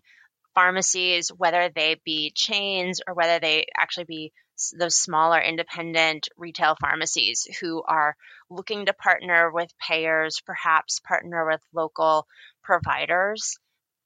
pharmacies, 0.55 1.29
whether 1.29 1.69
they 1.73 1.95
be 2.03 2.33
chains 2.35 2.99
or 3.07 3.13
whether 3.13 3.39
they 3.39 3.65
actually 3.77 4.05
be 4.05 4.33
those 4.77 4.95
smaller 4.95 5.39
independent 5.39 6.29
retail 6.37 6.75
pharmacies 6.79 7.47
who 7.59 7.83
are 7.83 8.15
looking 8.49 8.85
to 8.85 8.93
partner 8.93 9.51
with 9.51 9.77
payers, 9.77 10.41
perhaps 10.45 10.99
partner 10.99 11.47
with 11.47 11.61
local 11.73 12.27
providers 12.63 13.57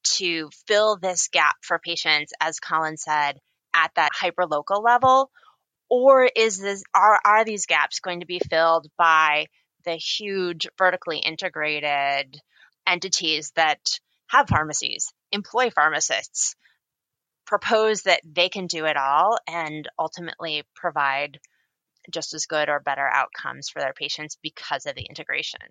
to 0.03 0.49
fill 0.67 0.97
this 0.97 1.27
gap 1.27 1.55
for 1.61 1.79
patients, 1.79 2.33
as 2.39 2.59
Colin 2.59 2.97
said, 2.97 3.39
at 3.73 3.91
that 3.95 4.11
hyper 4.13 4.45
local 4.45 4.81
level? 4.81 5.29
Or 5.89 6.29
is 6.35 6.59
this 6.59 6.83
are, 6.93 7.19
are 7.23 7.45
these 7.45 7.65
gaps 7.65 7.99
going 7.99 8.19
to 8.21 8.25
be 8.25 8.39
filled 8.39 8.87
by 8.97 9.47
the 9.85 9.95
huge 9.95 10.67
vertically 10.77 11.19
integrated 11.19 12.39
entities 12.85 13.51
that 13.55 13.79
have 14.27 14.49
pharmacies, 14.49 15.13
employ 15.31 15.69
pharmacists, 15.69 16.55
propose 17.47 18.03
that 18.03 18.21
they 18.23 18.49
can 18.49 18.67
do 18.67 18.85
it 18.85 18.97
all 18.97 19.37
and 19.47 19.89
ultimately 19.97 20.63
provide 20.75 21.39
just 22.11 22.33
as 22.33 22.45
good 22.45 22.69
or 22.69 22.79
better 22.79 23.07
outcomes 23.07 23.69
for 23.69 23.79
their 23.79 23.93
patients 23.93 24.37
because 24.43 24.85
of 24.85 24.95
the 24.95 25.03
integration. 25.09 25.61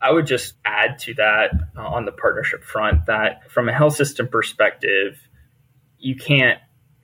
I 0.00 0.12
would 0.12 0.26
just 0.26 0.54
add 0.64 0.98
to 1.00 1.14
that 1.14 1.50
uh, 1.76 1.80
on 1.80 2.04
the 2.04 2.12
partnership 2.12 2.62
front 2.62 3.06
that 3.06 3.50
from 3.50 3.68
a 3.68 3.72
health 3.72 3.96
system 3.96 4.28
perspective, 4.28 5.18
you 5.98 6.16
can't 6.16 6.60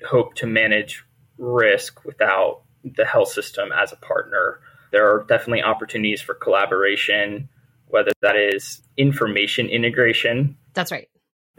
hope 0.07 0.35
to 0.37 0.47
manage 0.47 1.05
risk 1.38 2.05
without 2.05 2.62
the 2.85 3.05
health 3.05 3.33
system 3.33 3.71
as 3.73 3.93
a 3.93 3.97
partner. 3.97 4.61
There 4.93 5.09
are 5.09 5.25
definitely 5.25 5.62
opportunities 5.62 6.21
for 6.21 6.35
collaboration, 6.35 7.49
whether 7.87 8.12
that 8.21 8.37
is 8.37 8.83
information 8.97 9.69
integration. 9.69 10.57
That's 10.75 10.93
right 10.93 11.09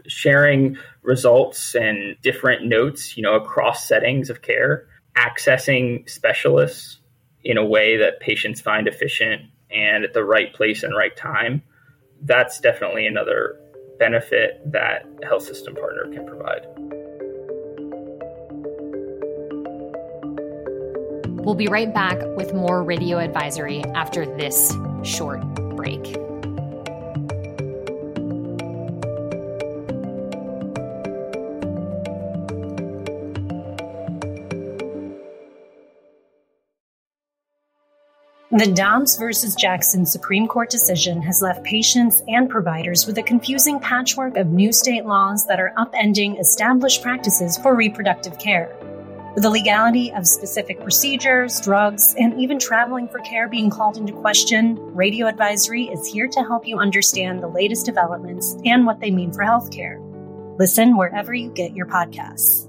sharing 0.06 0.76
results 1.02 1.74
and 1.74 2.16
different 2.22 2.64
notes, 2.64 3.16
you 3.16 3.22
know, 3.22 3.34
across 3.34 3.86
settings 3.86 4.30
of 4.30 4.42
care, 4.42 4.86
accessing 5.16 6.08
specialists 6.08 6.98
in 7.42 7.58
a 7.58 7.64
way 7.64 7.96
that 7.96 8.20
patients 8.20 8.60
find 8.60 8.88
efficient 8.88 9.42
and 9.70 10.04
at 10.04 10.12
the 10.12 10.24
right 10.24 10.52
place 10.54 10.82
and 10.82 10.96
right 10.96 11.16
time. 11.16 11.62
That's 12.22 12.60
definitely 12.60 13.06
another 13.06 13.60
benefit 13.98 14.60
that 14.72 15.06
health 15.22 15.44
system 15.44 15.74
partner 15.74 16.10
can 16.12 16.26
provide. 16.26 16.66
We'll 21.44 21.54
be 21.54 21.68
right 21.68 21.92
back 21.92 22.18
with 22.36 22.54
more 22.54 22.82
radio 22.82 23.18
advisory 23.18 23.84
after 23.94 24.24
this 24.24 24.74
short 25.02 25.42
break. 25.76 26.23
The 38.56 38.70
Dobbs 38.70 39.16
versus 39.16 39.56
Jackson 39.56 40.06
Supreme 40.06 40.46
Court 40.46 40.70
decision 40.70 41.20
has 41.22 41.42
left 41.42 41.64
patients 41.64 42.22
and 42.28 42.48
providers 42.48 43.04
with 43.04 43.18
a 43.18 43.22
confusing 43.24 43.80
patchwork 43.80 44.36
of 44.36 44.46
new 44.46 44.72
state 44.72 45.04
laws 45.06 45.44
that 45.48 45.58
are 45.58 45.74
upending 45.76 46.38
established 46.38 47.02
practices 47.02 47.58
for 47.58 47.74
reproductive 47.74 48.38
care. 48.38 48.72
With 49.34 49.42
the 49.42 49.50
legality 49.50 50.12
of 50.12 50.24
specific 50.24 50.80
procedures, 50.80 51.60
drugs, 51.62 52.14
and 52.16 52.40
even 52.40 52.60
traveling 52.60 53.08
for 53.08 53.18
care 53.18 53.48
being 53.48 53.70
called 53.70 53.96
into 53.96 54.12
question, 54.12 54.76
Radio 54.94 55.26
Advisory 55.26 55.86
is 55.86 56.06
here 56.06 56.28
to 56.28 56.44
help 56.44 56.64
you 56.64 56.78
understand 56.78 57.42
the 57.42 57.48
latest 57.48 57.86
developments 57.86 58.56
and 58.64 58.86
what 58.86 59.00
they 59.00 59.10
mean 59.10 59.32
for 59.32 59.42
healthcare. 59.42 59.98
Listen 60.60 60.96
wherever 60.96 61.34
you 61.34 61.50
get 61.50 61.74
your 61.74 61.86
podcasts. 61.86 62.68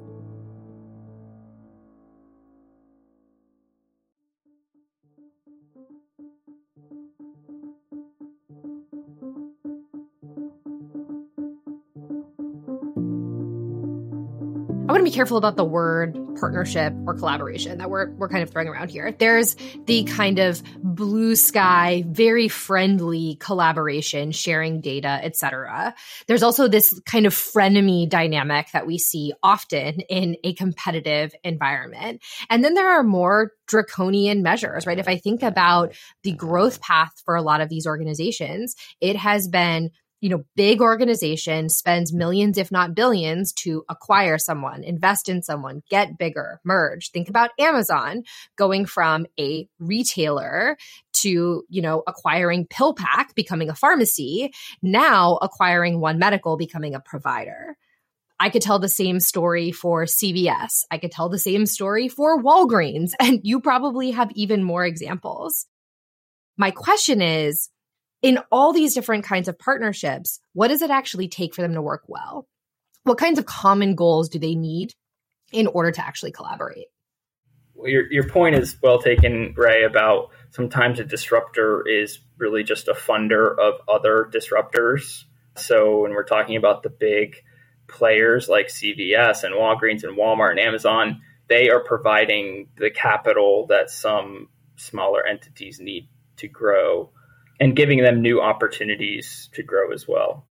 To 15.05 15.11
be 15.11 15.15
careful 15.15 15.37
about 15.37 15.55
the 15.55 15.65
word 15.65 16.17
partnership 16.39 16.93
or 17.05 17.13
collaboration 17.13 17.77
that 17.77 17.89
we're 17.89 18.09
we're 18.15 18.27
kind 18.27 18.43
of 18.43 18.49
throwing 18.49 18.67
around 18.67 18.89
here. 18.89 19.11
There's 19.11 19.55
the 19.85 20.03
kind 20.03 20.39
of 20.39 20.61
blue 20.83 21.35
sky, 21.35 22.03
very 22.07 22.47
friendly 22.47 23.37
collaboration, 23.39 24.31
sharing 24.31 24.81
data, 24.81 25.19
etc. 25.21 25.93
There's 26.27 26.43
also 26.43 26.67
this 26.67 26.99
kind 27.05 27.25
of 27.25 27.33
frenemy 27.33 28.09
dynamic 28.09 28.67
that 28.73 28.87
we 28.87 28.97
see 28.97 29.33
often 29.43 30.01
in 30.01 30.37
a 30.43 30.53
competitive 30.53 31.33
environment. 31.43 32.23
And 32.49 32.63
then 32.63 32.73
there 32.73 32.89
are 32.89 33.03
more 33.03 33.51
draconian 33.67 34.43
measures, 34.43 34.85
right? 34.85 34.99
If 34.99 35.07
I 35.07 35.17
think 35.17 35.43
about 35.43 35.93
the 36.23 36.33
growth 36.33 36.81
path 36.81 37.11
for 37.23 37.35
a 37.35 37.41
lot 37.41 37.61
of 37.61 37.69
these 37.69 37.87
organizations, 37.87 38.75
it 39.01 39.15
has 39.15 39.47
been 39.47 39.91
you 40.25 40.29
know, 40.29 40.43
big 40.55 40.81
organization 40.81 41.69
spends 41.69 42.11
millions, 42.11 42.57
if 42.57 42.71
not 42.71 42.95
billions, 42.95 43.53
to 43.53 43.85
acquire 43.89 44.39
someone, 44.39 44.83
invest 44.83 45.29
in 45.29 45.43
someone, 45.43 45.83
get 45.87 46.17
bigger, 46.17 46.59
merge. 46.63 47.11
Think 47.11 47.29
about 47.29 47.51
Amazon 47.59 48.23
going 48.55 48.87
from 48.87 49.27
a 49.39 49.69
retailer 49.77 50.77
to, 51.13 51.63
you 51.69 51.79
know, 51.79 52.01
acquiring 52.07 52.65
PillPack, 52.65 53.35
becoming 53.35 53.69
a 53.69 53.75
pharmacy, 53.75 54.51
now 54.81 55.37
acquiring 55.43 55.99
One 55.99 56.17
Medical, 56.17 56.57
becoming 56.57 56.95
a 56.95 56.99
provider. 56.99 57.77
I 58.39 58.49
could 58.49 58.63
tell 58.63 58.79
the 58.79 58.89
same 58.89 59.19
story 59.19 59.71
for 59.71 60.05
CVS. 60.05 60.85
I 60.89 60.97
could 60.97 61.11
tell 61.11 61.29
the 61.29 61.37
same 61.37 61.67
story 61.67 62.07
for 62.07 62.41
Walgreens, 62.41 63.11
and 63.19 63.41
you 63.43 63.61
probably 63.61 64.09
have 64.09 64.31
even 64.33 64.63
more 64.63 64.83
examples. 64.83 65.67
My 66.57 66.71
question 66.71 67.21
is, 67.21 67.69
in 68.25 68.39
all 68.51 68.73
these 68.73 68.95
different 68.95 69.23
kinds 69.23 69.47
of 69.47 69.59
partnerships, 69.59 70.39
what 70.53 70.69
does 70.69 70.81
it 70.81 70.89
actually 70.89 71.27
take 71.27 71.53
for 71.53 71.61
them 71.61 71.75
to 71.75 71.81
work 71.81 72.01
well? 72.07 72.47
What 73.03 73.19
kinds 73.19 73.37
of 73.37 73.45
common 73.45 73.93
goals 73.93 74.29
do 74.29 74.39
they 74.39 74.55
need 74.55 74.93
in 75.51 75.67
order 75.67 75.91
to 75.91 76.03
actually 76.03 76.31
collaborate? 76.31 76.87
Well, 77.75 77.87
your, 77.87 78.11
your 78.11 78.27
point 78.27 78.55
is 78.55 78.77
well 78.81 78.97
taken, 78.97 79.53
Ray, 79.55 79.83
about 79.83 80.31
sometimes 80.49 80.99
a 80.99 81.03
disruptor 81.03 81.87
is 81.87 82.17
really 82.39 82.63
just 82.63 82.87
a 82.87 82.95
funder 82.95 83.55
of 83.59 83.75
other 83.87 84.27
disruptors. 84.33 85.25
So 85.55 86.01
when 86.01 86.13
we're 86.13 86.23
talking 86.23 86.55
about 86.55 86.81
the 86.81 86.89
big 86.89 87.35
players 87.87 88.49
like 88.49 88.69
CVS 88.69 89.43
and 89.43 89.53
Walgreens 89.53 90.03
and 90.03 90.17
Walmart 90.17 90.49
and 90.49 90.59
Amazon, 90.59 91.21
they 91.47 91.69
are 91.69 91.83
providing 91.83 92.69
the 92.75 92.89
capital 92.89 93.67
that 93.67 93.91
some 93.91 94.49
smaller 94.77 95.23
entities 95.23 95.79
need 95.79 96.09
to 96.37 96.47
grow 96.47 97.11
and 97.59 97.75
giving 97.75 98.03
them 98.03 98.21
new 98.21 98.41
opportunities 98.41 99.49
to 99.53 99.63
grow 99.63 99.91
as 99.93 100.07
well. 100.07 100.47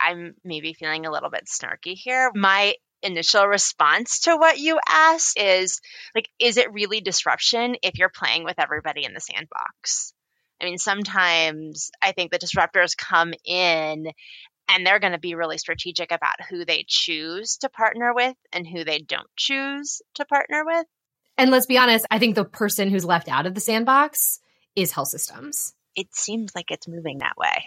I'm 0.00 0.34
maybe 0.44 0.74
feeling 0.74 1.06
a 1.06 1.10
little 1.10 1.30
bit 1.30 1.46
snarky 1.46 1.94
here. 1.94 2.30
My 2.34 2.74
initial 3.02 3.46
response 3.46 4.20
to 4.20 4.36
what 4.36 4.58
you 4.58 4.78
asked 4.88 5.38
is 5.38 5.80
like, 6.14 6.28
is 6.38 6.56
it 6.56 6.72
really 6.72 7.00
disruption 7.00 7.76
if 7.82 7.98
you're 7.98 8.08
playing 8.08 8.44
with 8.44 8.58
everybody 8.58 9.04
in 9.04 9.14
the 9.14 9.20
sandbox? 9.20 10.12
I 10.60 10.64
mean, 10.64 10.78
sometimes 10.78 11.90
I 12.02 12.12
think 12.12 12.32
the 12.32 12.38
disruptors 12.38 12.96
come 12.96 13.32
in 13.44 14.10
and 14.68 14.86
they're 14.86 14.98
going 14.98 15.12
to 15.12 15.18
be 15.18 15.34
really 15.34 15.58
strategic 15.58 16.12
about 16.12 16.42
who 16.48 16.64
they 16.64 16.84
choose 16.86 17.58
to 17.58 17.68
partner 17.68 18.12
with 18.14 18.36
and 18.52 18.66
who 18.66 18.84
they 18.84 18.98
don't 18.98 19.28
choose 19.36 20.02
to 20.14 20.24
partner 20.26 20.64
with. 20.64 20.86
And 21.36 21.50
let's 21.50 21.66
be 21.66 21.78
honest, 21.78 22.06
I 22.10 22.18
think 22.18 22.34
the 22.34 22.44
person 22.44 22.90
who's 22.90 23.04
left 23.04 23.28
out 23.28 23.46
of 23.46 23.54
the 23.54 23.60
sandbox 23.60 24.40
is 24.74 24.92
health 24.92 25.08
systems 25.08 25.74
it 25.98 26.14
seems 26.14 26.54
like 26.54 26.70
it's 26.70 26.86
moving 26.86 27.18
that 27.18 27.36
way. 27.36 27.64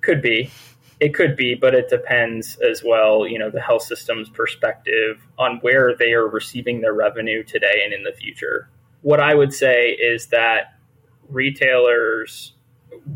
Could 0.00 0.20
be. 0.20 0.50
It 0.98 1.14
could 1.14 1.36
be, 1.36 1.54
but 1.54 1.76
it 1.76 1.88
depends 1.88 2.56
as 2.56 2.82
well, 2.84 3.24
you 3.24 3.38
know, 3.38 3.50
the 3.50 3.60
health 3.60 3.82
system's 3.82 4.28
perspective 4.28 5.24
on 5.38 5.58
where 5.60 5.94
they 5.94 6.12
are 6.12 6.26
receiving 6.26 6.80
their 6.80 6.92
revenue 6.92 7.44
today 7.44 7.82
and 7.84 7.94
in 7.94 8.02
the 8.02 8.12
future. 8.12 8.68
What 9.02 9.20
I 9.20 9.32
would 9.36 9.54
say 9.54 9.90
is 9.90 10.26
that 10.26 10.74
retailers 11.28 12.54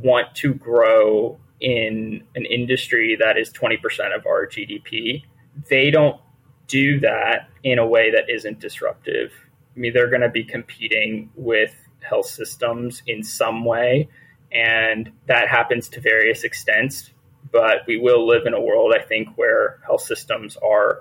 want 0.00 0.32
to 0.36 0.54
grow 0.54 1.40
in 1.60 2.22
an 2.36 2.44
industry 2.44 3.16
that 3.18 3.36
is 3.36 3.52
20% 3.52 4.16
of 4.16 4.26
our 4.26 4.46
GDP. 4.46 5.24
They 5.68 5.90
don't 5.90 6.20
do 6.68 7.00
that 7.00 7.48
in 7.64 7.80
a 7.80 7.86
way 7.86 8.12
that 8.12 8.30
isn't 8.30 8.60
disruptive. 8.60 9.32
I 9.76 9.80
mean, 9.80 9.92
they're 9.92 10.08
going 10.08 10.22
to 10.22 10.28
be 10.28 10.44
competing 10.44 11.30
with 11.34 11.74
health 12.00 12.26
systems 12.26 13.02
in 13.08 13.24
some 13.24 13.64
way 13.64 14.08
and 14.52 15.10
that 15.26 15.48
happens 15.48 15.88
to 15.90 16.00
various 16.00 16.44
extents. 16.44 17.10
But 17.50 17.82
we 17.86 17.98
will 17.98 18.26
live 18.26 18.46
in 18.46 18.54
a 18.54 18.60
world, 18.60 18.94
I 18.98 19.02
think, 19.02 19.28
where 19.36 19.80
health 19.84 20.02
systems 20.02 20.56
are 20.56 21.00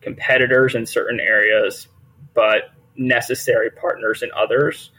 competitors 0.00 0.74
in 0.74 0.86
certain 0.86 1.20
areas, 1.20 1.88
but 2.34 2.70
necessary 2.96 3.70
partners 3.70 4.22
in 4.22 4.30
others. 4.36 4.90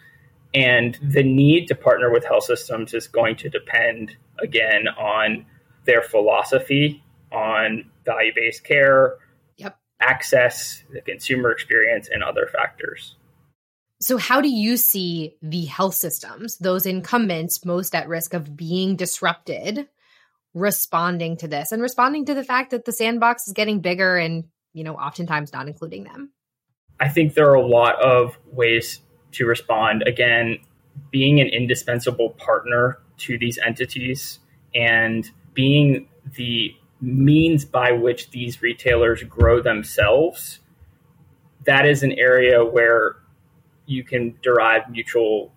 And 0.54 0.98
the 1.02 1.24
need 1.24 1.68
to 1.68 1.76
partner 1.76 2.12
with 2.12 2.26
health 2.26 2.46
systems 2.46 2.94
is 2.94 3.08
going 3.08 3.36
to 3.38 3.50
depend, 3.50 4.16
again, 4.42 4.88
on 4.88 5.46
their 5.86 6.02
philosophy, 6.02 7.04
on 7.32 7.90
value 8.06 8.32
based 8.36 8.64
care, 8.64 9.18
yep. 9.58 9.78
access, 10.00 10.84
the 10.92 11.02
consumer 11.02 11.52
experience, 11.52 12.10
and 12.12 12.24
other 12.24 12.50
factors. 12.52 13.16
So, 14.02 14.18
how 14.18 14.40
do 14.40 14.50
you 14.50 14.78
see 14.78 15.36
the 15.42 15.66
health 15.66 15.96
systems, 15.96 16.58
those 16.58 16.86
incumbents 16.86 17.66
most 17.66 17.94
at 17.94 18.08
risk 18.08 18.34
of 18.34 18.56
being 18.56 18.96
disrupted, 18.96 19.90
responding 20.54 21.36
to 21.38 21.48
this 21.48 21.72
and 21.72 21.82
responding 21.82 22.26
to 22.26 22.34
the 22.34 22.44
fact 22.44 22.72
that 22.72 22.86
the 22.86 22.94
sandbox 22.94 23.48
is 23.48 23.54
getting 23.54 23.82
bigger 23.82 24.18
and, 24.18 24.46
you 24.74 24.84
know, 24.84 24.96
oftentimes 24.96 25.52
not 25.52 25.68
including 25.68 26.06
them? 26.06 26.32
I 27.00 27.10
think 27.10 27.34
there 27.34 27.50
are 27.50 27.56
a 27.56 27.66
lot 27.66 28.02
of 28.02 28.38
ways 28.46 29.02
to 29.34 29.46
respond. 29.46 30.04
Again, 30.08 30.60
being 31.12 31.42
an 31.42 31.48
indispensable 31.48 32.32
partner 32.32 33.00
to 33.18 33.38
these 33.38 33.58
entities 33.58 34.40
and 34.74 35.30
being 35.54 36.08
the 36.36 36.74
means 37.02 37.66
by 37.66 37.92
which 37.92 38.32
these 38.32 38.62
retailers 38.62 39.24
grow 39.24 39.62
themselves, 39.62 40.60
that 41.66 41.86
is 41.86 42.04
an 42.04 42.14
area 42.14 42.64
where 42.64 43.18
you 43.90 44.04
can 44.04 44.38
derive 44.44 44.90
mutual 44.90 45.52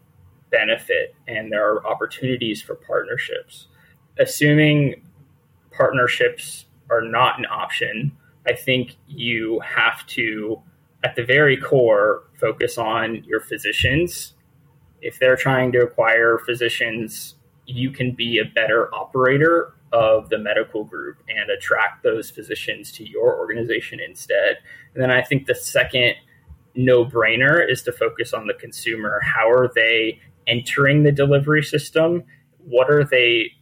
benefit 0.50 1.14
and 1.28 1.52
there 1.52 1.68
are 1.68 1.86
opportunities 1.86 2.62
for 2.62 2.74
partnerships. 2.74 3.66
Assuming 4.18 5.02
partnerships 5.70 6.66
are 6.90 7.02
not 7.02 7.38
an 7.38 7.46
option, 7.46 8.12
I 8.46 8.54
think 8.54 8.96
you 9.06 9.60
have 9.60 10.06
to, 10.08 10.60
at 11.04 11.14
the 11.14 11.24
very 11.24 11.56
core, 11.56 12.24
focus 12.40 12.78
on 12.78 13.22
your 13.24 13.40
physicians. 13.40 14.34
If 15.00 15.18
they're 15.18 15.36
trying 15.36 15.72
to 15.72 15.82
acquire 15.82 16.38
physicians, 16.38 17.34
you 17.66 17.90
can 17.90 18.12
be 18.12 18.38
a 18.38 18.44
better 18.44 18.94
operator 18.94 19.74
of 19.92 20.30
the 20.30 20.38
medical 20.38 20.84
group 20.84 21.18
and 21.28 21.50
attract 21.50 22.02
those 22.02 22.30
physicians 22.30 22.92
to 22.92 23.08
your 23.08 23.38
organization 23.38 24.00
instead. 24.00 24.56
And 24.94 25.02
then 25.02 25.10
I 25.10 25.22
think 25.22 25.46
the 25.46 25.54
second 25.54 26.14
no 26.74 27.04
brainer 27.04 27.62
is 27.68 27.82
to 27.82 27.92
focus 27.92 28.32
on 28.32 28.46
the 28.46 28.54
consumer. 28.54 29.20
How 29.22 29.50
are 29.50 29.70
they 29.74 30.20
entering 30.46 31.02
the 31.02 31.12
delivery 31.12 31.62
system? 31.62 32.24
What 32.58 32.90
are 32.90 33.04
they 33.04 33.52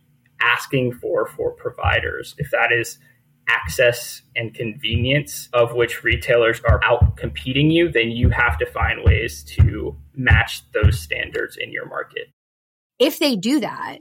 asking 0.40 0.94
for 0.94 1.26
for 1.26 1.52
providers? 1.52 2.34
If 2.38 2.50
that 2.50 2.72
is 2.72 2.98
access 3.48 4.22
and 4.36 4.54
convenience 4.54 5.48
of 5.52 5.74
which 5.74 6.04
retailers 6.04 6.60
are 6.60 6.82
out 6.84 7.16
competing 7.16 7.70
you, 7.70 7.90
then 7.90 8.10
you 8.10 8.30
have 8.30 8.56
to 8.58 8.66
find 8.66 9.02
ways 9.04 9.42
to 9.42 9.96
match 10.14 10.62
those 10.72 11.00
standards 11.00 11.56
in 11.56 11.72
your 11.72 11.86
market. 11.86 12.28
If 12.98 13.18
they 13.18 13.36
do 13.36 13.60
that, 13.60 13.98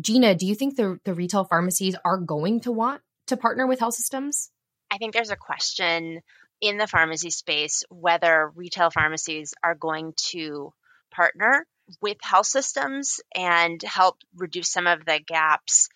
Gina, 0.00 0.34
do 0.34 0.46
you 0.46 0.54
think 0.54 0.76
the, 0.76 0.98
the 1.04 1.12
retail 1.12 1.44
pharmacies 1.44 1.96
are 2.04 2.18
going 2.18 2.60
to 2.60 2.72
want 2.72 3.02
to 3.26 3.36
partner 3.36 3.66
with 3.66 3.80
health 3.80 3.94
systems? 3.94 4.50
I 4.90 4.98
think 4.98 5.12
there's 5.12 5.30
a 5.30 5.36
question 5.36 6.20
in 6.62 6.78
the 6.78 6.86
pharmacy 6.86 7.30
space 7.30 7.82
whether 7.90 8.50
retail 8.54 8.88
pharmacies 8.88 9.52
are 9.62 9.74
going 9.74 10.14
to 10.16 10.72
partner 11.10 11.66
with 12.00 12.16
health 12.22 12.46
systems 12.46 13.20
and 13.34 13.82
help 13.82 14.16
reduce 14.36 14.70
some 14.70 14.86
of 14.86 15.04
the 15.04 15.20
gaps 15.26 15.88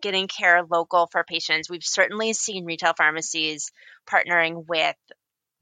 getting 0.00 0.28
care 0.28 0.62
local 0.62 1.08
for 1.10 1.24
patients. 1.24 1.68
We've 1.68 1.82
certainly 1.82 2.32
seen 2.34 2.64
retail 2.64 2.92
pharmacies 2.96 3.72
partnering 4.06 4.66
with 4.68 4.96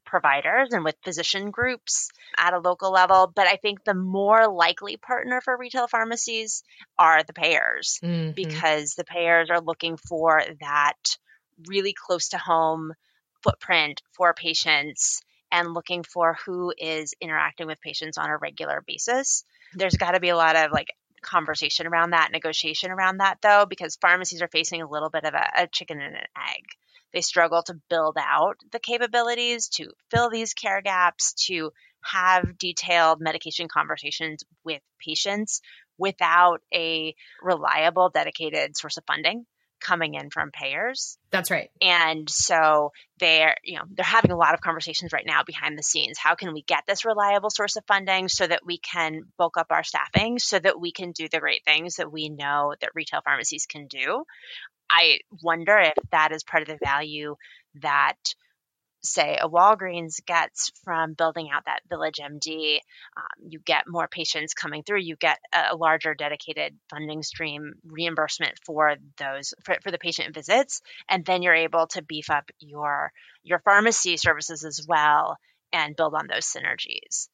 providers 0.04 0.72
and 0.72 0.84
with 0.84 0.96
physician 1.04 1.50
groups 1.50 2.10
at 2.36 2.54
a 2.54 2.58
local 2.58 2.90
level. 2.90 3.30
But 3.34 3.46
I 3.46 3.56
think 3.56 3.84
the 3.84 3.94
more 3.94 4.48
likely 4.48 4.96
partner 4.96 5.40
for 5.40 5.56
retail 5.56 5.86
pharmacies 5.86 6.62
are 6.98 7.22
the 7.22 7.32
payers 7.32 8.00
mm-hmm. 8.02 8.32
because 8.32 8.94
the 8.94 9.04
payers 9.04 9.50
are 9.50 9.60
looking 9.60 9.96
for 9.96 10.42
that 10.60 11.18
really 11.66 11.94
close 11.94 12.30
to 12.30 12.38
home 12.38 12.92
footprint 13.50 14.02
for 14.16 14.34
patients 14.34 15.20
and 15.50 15.72
looking 15.72 16.02
for 16.02 16.36
who 16.44 16.72
is 16.76 17.14
interacting 17.20 17.66
with 17.66 17.80
patients 17.80 18.18
on 18.18 18.28
a 18.28 18.36
regular 18.36 18.82
basis. 18.86 19.44
There's 19.74 19.96
got 19.96 20.12
to 20.12 20.20
be 20.20 20.28
a 20.28 20.36
lot 20.36 20.56
of 20.56 20.72
like 20.72 20.88
conversation 21.22 21.86
around 21.86 22.10
that, 22.10 22.30
negotiation 22.32 22.90
around 22.90 23.18
that 23.18 23.38
though, 23.42 23.66
because 23.68 23.96
pharmacies 23.96 24.42
are 24.42 24.48
facing 24.48 24.82
a 24.82 24.88
little 24.88 25.10
bit 25.10 25.24
of 25.24 25.34
a, 25.34 25.62
a 25.62 25.66
chicken 25.66 26.00
and 26.00 26.14
an 26.14 26.26
egg. 26.36 26.64
they 27.12 27.20
struggle 27.20 27.62
to 27.62 27.80
build 27.88 28.16
out 28.18 28.56
the 28.70 28.78
capabilities 28.78 29.68
to 29.68 29.90
fill 30.10 30.30
these 30.30 30.54
care 30.54 30.82
gaps, 30.82 31.32
to 31.46 31.70
have 32.02 32.58
detailed 32.58 33.20
medication 33.20 33.68
conversations 33.68 34.44
with 34.64 34.82
patients 35.04 35.60
without 35.98 36.60
a 36.72 37.14
reliable, 37.42 38.10
dedicated 38.10 38.76
source 38.76 38.96
of 38.96 39.04
funding 39.06 39.44
coming 39.80 40.14
in 40.14 40.30
from 40.30 40.50
payers. 40.50 41.18
That's 41.30 41.50
right. 41.50 41.70
And 41.80 42.28
so 42.28 42.92
they're, 43.18 43.56
you 43.64 43.76
know, 43.76 43.84
they're 43.90 44.04
having 44.04 44.30
a 44.30 44.36
lot 44.36 44.54
of 44.54 44.60
conversations 44.60 45.12
right 45.12 45.26
now 45.26 45.42
behind 45.44 45.78
the 45.78 45.82
scenes. 45.82 46.18
How 46.18 46.34
can 46.34 46.52
we 46.52 46.62
get 46.62 46.84
this 46.86 47.04
reliable 47.04 47.50
source 47.50 47.76
of 47.76 47.84
funding 47.86 48.28
so 48.28 48.46
that 48.46 48.64
we 48.64 48.78
can 48.78 49.22
bulk 49.36 49.56
up 49.56 49.68
our 49.70 49.84
staffing 49.84 50.38
so 50.38 50.58
that 50.58 50.80
we 50.80 50.92
can 50.92 51.12
do 51.12 51.28
the 51.30 51.40
great 51.40 51.64
things 51.64 51.96
that 51.96 52.12
we 52.12 52.28
know 52.28 52.74
that 52.80 52.90
retail 52.94 53.20
pharmacies 53.24 53.66
can 53.66 53.86
do? 53.86 54.24
I 54.90 55.18
wonder 55.42 55.78
if 55.78 55.94
that 56.12 56.32
is 56.32 56.44
part 56.44 56.62
of 56.62 56.68
the 56.68 56.78
value 56.82 57.36
that 57.82 58.16
say 59.12 59.38
a 59.40 59.48
Walgreens 59.48 60.24
gets 60.24 60.70
from 60.84 61.14
building 61.14 61.48
out 61.52 61.64
that 61.66 61.80
Village 61.88 62.20
MD. 62.22 62.78
Um, 63.16 63.48
you 63.48 63.58
get 63.58 63.84
more 63.88 64.08
patients 64.08 64.54
coming 64.54 64.82
through. 64.82 65.00
You 65.00 65.16
get 65.16 65.38
a, 65.52 65.76
larger 65.76 66.14
dedicated 66.14 66.76
funding 66.90 67.22
stream 67.22 67.74
reimbursement 67.84 68.54
for 68.64 68.96
those 69.16 69.54
for, 69.64 69.76
for 69.82 69.90
the 69.90 69.98
patient 69.98 70.34
visits, 70.34 70.80
and 71.08 71.24
then 71.24 71.42
you're 71.42 71.54
able 71.54 71.86
to 71.88 72.02
beef 72.02 72.30
up 72.30 72.50
your 72.58 73.12
your 73.42 73.60
pharmacy 73.60 74.16
services 74.16 74.64
as 74.64 74.84
well 74.86 75.36
and 75.72 75.96
build 75.96 76.14
on 76.14 76.26
those 76.26 76.46
synergies. 76.46 77.28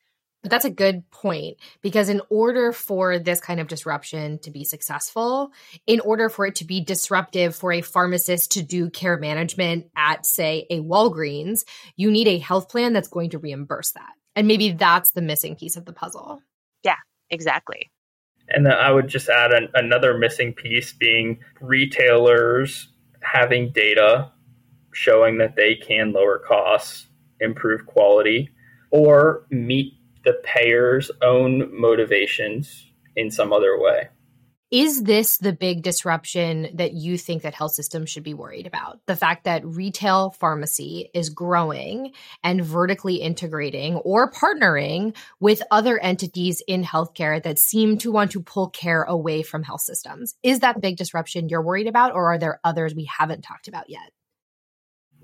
But 0.45 0.51
that's 0.51 0.67
a 0.67 0.71
good 0.71 1.11
point 1.11 1.57
because 1.81 2.11
in 2.11 2.21
order 2.29 2.71
for 2.71 3.19
this 3.19 3.41
kind 3.41 3.61
of 3.61 3.67
disruption 3.67 4.39
to 4.41 4.51
be 4.51 4.63
successful, 4.63 5.53
in 5.87 6.01
order 6.01 6.29
for 6.29 6.45
it 6.45 6.57
to 6.57 6.67
be 6.67 6.83
disruptive 6.83 7.57
for 7.57 7.73
a 7.73 7.81
pharmacist 7.81 8.53
to 8.53 8.63
do 8.63 8.91
care 8.91 9.17
management 9.17 9.87
at, 9.97 10.27
say, 10.27 10.67
a 10.69 10.81
Walgreens, 10.81 11.65
you 11.97 12.11
need 12.11 12.29
a 12.29 12.37
health 12.37 12.69
plan 12.69 12.93
that's 12.93 13.09
going 13.09 13.31
to 13.31 13.39
reimburse 13.39 13.93
that. 13.93 14.13
And 14.37 14.47
maybe 14.47 14.73
that's 14.73 15.13
the 15.13 15.23
missing 15.23 15.57
piece 15.57 15.77
of 15.77 15.87
the 15.87 15.95
puzzle. 15.95 16.43
Yeah, 16.83 16.97
exactly. 17.31 17.91
And 18.47 18.67
then 18.67 18.75
I 18.75 18.93
would 18.93 19.09
just 19.09 19.31
add 19.31 19.51
an, 19.55 19.71
another 19.73 20.19
missing 20.19 20.53
piece 20.53 20.93
being 20.93 21.41
retailers 21.63 22.93
having 23.23 23.73
data 23.73 24.31
showing 24.93 25.39
that 25.39 25.57
they 25.57 25.75
can 25.75 26.13
lower 26.13 26.39
costs, 26.39 27.07
improve 27.41 27.87
quality, 27.87 28.51
or 28.91 29.47
meet 29.49 29.95
the 30.25 30.41
payer's 30.43 31.11
own 31.23 31.79
motivations 31.79 32.87
in 33.17 33.31
some 33.31 33.53
other 33.53 33.79
way. 33.79 34.09
Is 34.71 35.05
this 35.05 35.39
the 35.39 35.53
big 35.53 35.83
disruption 35.83 36.69
that 36.75 36.95
you 36.95 37.17
think 37.17 37.43
that 37.43 37.55
health 37.55 37.75
systems 37.75 38.11
should 38.11 38.25
be 38.25 38.35
worried 38.35 38.67
about? 38.67 38.99
The 39.07 39.15
fact 39.15 39.45
that 39.45 39.65
retail 39.65 40.31
pharmacy 40.31 41.11
is 41.15 41.29
growing 41.29 42.13
and 42.43 42.65
vertically 42.65 43.17
integrating 43.17 43.95
or 43.97 44.33
partnering 44.33 45.15
with 45.39 45.63
other 45.71 45.97
entities 45.97 46.61
in 46.67 46.83
healthcare 46.83 47.41
that 47.41 47.61
seem 47.61 47.99
to 47.99 48.11
want 48.11 48.33
to 48.33 48.43
pull 48.43 48.69
care 48.69 49.05
away 49.05 49.43
from 49.43 49.63
health 49.63 49.83
systems. 49.83 50.35
Is 50.43 50.59
that 50.61 50.81
big 50.81 50.97
disruption 50.97 51.49
you're 51.49 51.63
worried 51.63 51.87
about, 51.87 52.13
or 52.13 52.33
are 52.33 52.39
there 52.39 52.59
others 52.65 52.97
we 52.97 53.05
haven't 53.05 53.43
talked 53.43 53.69
about 53.69 53.89
yet? 53.89 54.11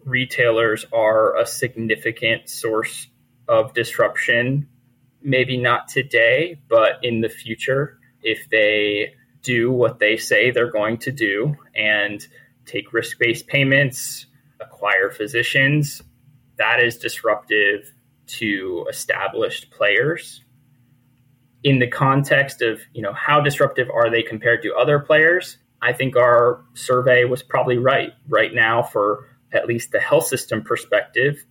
Retailers 0.05 0.87
are 0.93 1.37
a 1.37 1.45
significant 1.45 2.49
source 2.49 3.09
of 3.49 3.75
disruption 3.75 4.69
maybe 5.23 5.57
not 5.57 5.89
today, 5.89 6.61
but 6.69 6.99
in 7.03 7.21
the 7.21 7.29
future, 7.29 7.99
if 8.23 8.49
they 8.51 9.15
do 9.43 9.71
what 9.71 9.99
they 9.99 10.17
say 10.17 10.51
they're 10.51 10.71
going 10.71 10.99
to 10.99 11.13
do 11.13 11.57
and 11.75 12.27
take 12.67 12.93
risk 12.93 13.19
based 13.19 13.47
payments, 13.47 14.27
acquire 14.61 15.11
physicians, 15.11 16.03
that 16.59 16.81
is 16.81 16.99
disruptive 16.99 17.93
to 18.27 18.87
established 18.91 19.71
players. 19.71 20.43
In 21.63 21.79
the 21.79 21.89
context 21.89 22.63
of, 22.63 22.81
you 22.93 23.03
know, 23.03 23.13
how 23.13 23.41
disruptive 23.41 23.89
are 23.91 24.11
they 24.11 24.23
compared 24.23 24.63
to 24.63 24.75
other 24.75 24.99
players? 24.99 25.59
I 25.83 25.93
think 25.93 26.17
our 26.17 26.63
survey 26.75 27.25
was 27.25 27.43
probably 27.43 27.79
right. 27.79 28.13
Right 28.29 28.53
now, 28.55 28.83
for 28.83 29.27
at 29.53 29.67
least 29.67 29.91
the 29.91 30.01
health 30.01 30.27
system 30.27 30.63
perspective, 30.63 31.45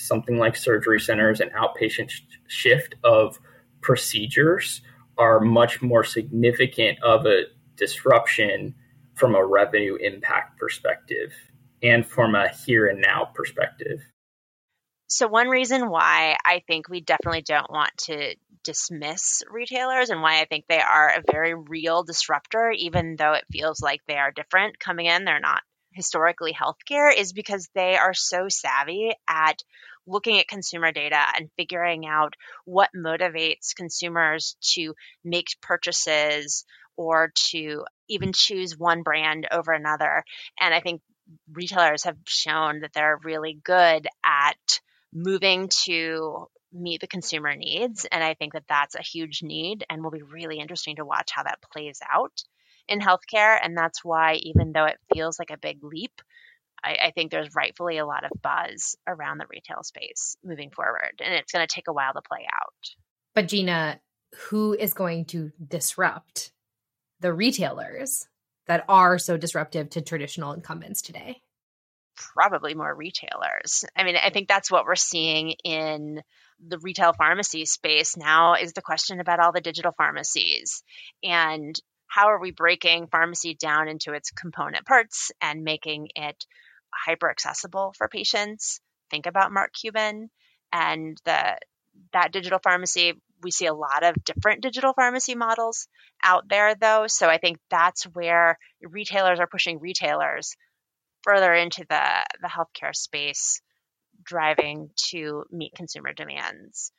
something 0.00 0.38
like 0.38 0.56
surgery 0.56 1.00
centers 1.00 1.40
and 1.40 1.50
outpatient 1.52 2.10
sh- 2.10 2.22
shift 2.48 2.94
of 3.04 3.38
procedures 3.80 4.82
are 5.18 5.40
much 5.40 5.82
more 5.82 6.04
significant 6.04 6.98
of 7.02 7.26
a 7.26 7.44
disruption 7.76 8.74
from 9.14 9.34
a 9.34 9.44
revenue 9.44 9.96
impact 9.96 10.58
perspective 10.58 11.32
and 11.82 12.06
from 12.06 12.34
a 12.34 12.48
here 12.48 12.86
and 12.86 13.00
now 13.00 13.24
perspective. 13.34 14.00
So, 15.08 15.26
one 15.26 15.48
reason 15.48 15.90
why 15.90 16.36
I 16.44 16.62
think 16.66 16.88
we 16.88 17.00
definitely 17.00 17.42
don't 17.42 17.70
want 17.70 17.90
to 18.04 18.36
dismiss 18.62 19.42
retailers 19.50 20.10
and 20.10 20.22
why 20.22 20.40
I 20.40 20.44
think 20.44 20.66
they 20.68 20.80
are 20.80 21.08
a 21.08 21.32
very 21.32 21.54
real 21.54 22.04
disruptor, 22.04 22.70
even 22.70 23.16
though 23.16 23.32
it 23.32 23.44
feels 23.50 23.80
like 23.80 24.00
they 24.06 24.18
are 24.18 24.30
different 24.30 24.78
coming 24.78 25.06
in, 25.06 25.24
they're 25.24 25.40
not 25.40 25.62
historically 25.92 26.52
healthcare 26.54 27.14
is 27.16 27.32
because 27.32 27.68
they 27.74 27.96
are 27.96 28.14
so 28.14 28.48
savvy 28.48 29.12
at 29.28 29.62
looking 30.06 30.38
at 30.38 30.48
consumer 30.48 30.92
data 30.92 31.22
and 31.36 31.50
figuring 31.56 32.06
out 32.06 32.34
what 32.64 32.90
motivates 32.96 33.74
consumers 33.76 34.56
to 34.60 34.94
make 35.24 35.48
purchases 35.60 36.64
or 36.96 37.32
to 37.34 37.84
even 38.08 38.32
choose 38.32 38.76
one 38.76 39.02
brand 39.02 39.46
over 39.50 39.72
another. 39.72 40.24
And 40.58 40.74
I 40.74 40.80
think 40.80 41.00
retailers 41.52 42.04
have 42.04 42.16
shown 42.26 42.80
that 42.80 42.92
they're 42.92 43.20
really 43.22 43.58
good 43.62 44.06
at 44.24 44.80
moving 45.12 45.68
to 45.84 46.46
meet 46.72 47.00
the 47.00 47.06
consumer 47.06 47.54
needs. 47.54 48.06
And 48.10 48.22
I 48.22 48.34
think 48.34 48.52
that 48.52 48.64
that's 48.68 48.94
a 48.94 49.02
huge 49.02 49.42
need 49.42 49.84
and 49.88 50.02
will 50.02 50.10
be 50.10 50.22
really 50.22 50.58
interesting 50.58 50.96
to 50.96 51.04
watch 51.04 51.30
how 51.32 51.42
that 51.42 51.62
plays 51.72 52.00
out 52.12 52.42
in 52.90 53.00
healthcare. 53.00 53.58
And 53.62 53.76
that's 53.76 54.04
why, 54.04 54.34
even 54.34 54.72
though 54.72 54.84
it 54.84 54.98
feels 55.14 55.38
like 55.38 55.50
a 55.50 55.58
big 55.58 55.82
leap, 55.82 56.20
I, 56.82 56.96
I, 57.04 57.10
think 57.12 57.30
there's 57.30 57.54
rightfully 57.54 57.98
a 57.98 58.06
lot 58.06 58.24
of 58.24 58.30
buzz 58.42 58.96
around 59.06 59.38
the 59.38 59.46
retail 59.50 59.82
space 59.82 60.36
moving 60.44 60.70
forward. 60.70 61.20
And 61.24 61.34
it's 61.34 61.52
going 61.52 61.66
to 61.66 61.72
take 61.74 61.88
a 61.88 61.92
while 61.92 62.12
to 62.12 62.22
play 62.22 62.46
out. 62.52 62.74
But, 63.34 63.48
Gina, 63.48 64.00
who 64.48 64.74
is 64.74 64.92
going 64.92 65.26
to 65.26 65.52
disrupt 65.66 66.52
the 67.20 67.32
retailers 67.32 68.26
that 68.66 68.84
are 68.88 69.18
so 69.18 69.36
disruptive 69.36 69.90
to 69.90 70.00
traditional 70.00 70.52
incumbents 70.52 71.02
today? 71.02 71.42
Probably 72.16 72.74
more 72.74 72.94
retailers. 72.94 73.84
I 73.96 74.04
mean, 74.04 74.16
I 74.16 74.30
think 74.30 74.48
that's 74.48 74.70
what 74.70 74.84
we're 74.84 74.96
seeing 74.96 75.54
in 75.64 76.22
the 76.66 76.78
retail 76.78 77.12
pharmacy 77.12 77.64
space 77.64 78.16
now 78.16 78.54
is 78.54 78.72
the 78.72 78.82
question 78.82 79.20
about 79.20 79.40
all 79.40 79.52
the 79.52 79.60
digital 79.60 79.92
pharmacies 79.96 80.82
and 81.22 81.74
how 82.10 82.26
are 82.26 82.40
we 82.40 82.50
breaking 82.50 83.06
pharmacy 83.06 83.54
down 83.54 83.86
into 83.88 84.12
its 84.12 84.32
component 84.32 84.84
parts 84.84 85.30
and 85.40 85.62
making 85.62 86.08
it 86.16 86.44
hyper 86.92 87.30
accessible 87.30 87.94
for 87.96 88.08
patients? 88.08 88.80
Think 89.12 89.26
about 89.26 89.52
Mark 89.52 89.72
Cuban 89.72 90.28
and 90.72 91.16
the 91.24 91.56
that 92.12 92.32
digital 92.32 92.58
pharmacy. 92.58 93.14
We 93.42 93.52
see 93.52 93.66
a 93.66 93.74
lot 93.74 94.02
of 94.02 94.16
different 94.24 94.60
digital 94.60 94.92
pharmacy 94.92 95.36
models 95.36 95.86
out 96.22 96.48
there, 96.48 96.74
though. 96.74 97.06
So 97.06 97.28
I 97.28 97.38
think 97.38 97.58
that's 97.70 98.04
where 98.04 98.58
retailers 98.82 99.38
are 99.38 99.46
pushing 99.46 99.78
retailers 99.78 100.56
further 101.22 101.54
into 101.54 101.84
the, 101.88 102.24
the 102.42 102.48
healthcare 102.48 102.94
space, 102.94 103.62
driving 104.24 104.90
to 105.10 105.44
meet 105.52 105.74
consumer 105.76 106.12
demands 106.12 106.90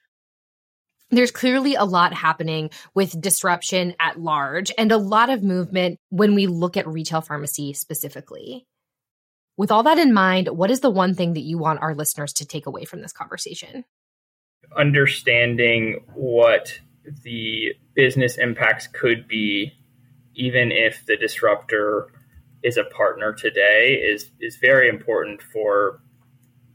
there's 1.12 1.32
clearly 1.32 1.76
a 1.76 1.84
lot 1.84 2.14
happening 2.14 2.70
with 2.94 3.20
disruption 3.20 3.96
at 4.00 4.20
large 4.20 4.72
and 4.78 4.92
a 4.92 4.98
lot 4.98 5.30
of 5.30 5.44
movement 5.44 6.00
when 6.10 6.36
we 6.36 6.48
look 6.48 6.78
at 6.78 6.88
retail 6.88 7.22
pharmacy 7.22 7.74
specifically. 7.74 8.66
With 9.58 9.72
all 9.72 9.84
that 9.84 10.00
in 10.00 10.14
mind, 10.14 10.48
what 10.48 10.72
is 10.72 10.80
the 10.80 10.90
one 10.90 11.14
thing 11.14 11.34
that 11.34 11.42
you 11.42 11.58
want 11.58 11.82
our 11.82 11.94
listeners 11.94 12.34
to 12.34 12.46
take 12.46 12.66
away 12.66 12.86
from 12.86 13.02
this 13.02 13.12
conversation? 13.12 13.84
Understanding 14.76 16.06
what 16.14 16.80
the 17.24 17.74
business 17.94 18.38
impacts 18.38 18.88
could 18.88 19.28
be, 19.28 19.74
even 20.34 20.72
if 20.72 21.06
the 21.06 21.18
disruptor 21.18 22.08
is 22.64 22.78
a 22.78 22.86
partner 22.86 23.34
today, 23.34 23.96
is, 24.02 24.32
is 24.40 24.56
very 24.56 24.88
important 24.88 25.42
for 25.42 26.02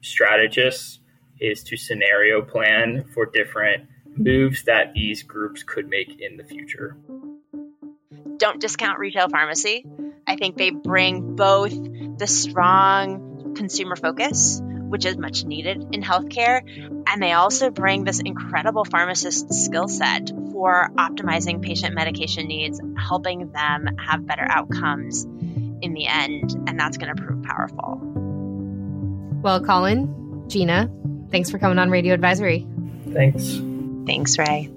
strategists, 0.02 0.98
is 1.40 1.62
to 1.64 1.76
scenario 1.76 2.42
plan 2.42 3.04
for 3.14 3.26
different 3.26 3.88
moves 4.18 4.64
that 4.64 4.92
these 4.94 5.22
groups 5.22 5.62
could 5.62 5.88
make 5.88 6.20
in 6.20 6.36
the 6.36 6.44
future. 6.44 6.96
Don't 8.38 8.60
discount 8.60 8.98
retail 8.98 9.28
pharmacy. 9.28 9.84
I 10.26 10.36
think 10.36 10.56
they 10.56 10.70
bring 10.70 11.36
both 11.36 11.72
the 12.18 12.26
strong 12.26 13.54
consumer 13.56 13.96
focus, 13.96 14.60
which 14.62 15.04
is 15.04 15.16
much 15.16 15.44
needed 15.44 15.86
in 15.92 16.02
healthcare, 16.02 16.60
and 17.06 17.22
they 17.22 17.32
also 17.32 17.70
bring 17.70 18.04
this 18.04 18.20
incredible 18.20 18.84
pharmacist 18.84 19.52
skill 19.52 19.88
set 19.88 20.30
for 20.52 20.90
optimizing 20.96 21.62
patient 21.62 21.94
medication 21.94 22.46
needs, 22.46 22.80
helping 22.98 23.50
them 23.52 23.96
have 23.98 24.26
better 24.26 24.46
outcomes 24.48 25.24
in 25.24 25.94
the 25.94 26.06
end, 26.06 26.54
and 26.66 26.78
that's 26.78 26.96
going 26.96 27.14
to 27.14 27.22
prove 27.22 27.42
powerful. 27.42 28.00
Well, 29.42 29.60
Colin, 29.60 30.44
Gina, 30.48 30.90
thanks 31.30 31.50
for 31.50 31.58
coming 31.58 31.78
on 31.78 31.90
Radio 31.90 32.14
Advisory. 32.14 32.66
Thanks. 33.12 33.60
Thanks, 34.06 34.38
Ray. 34.38 34.70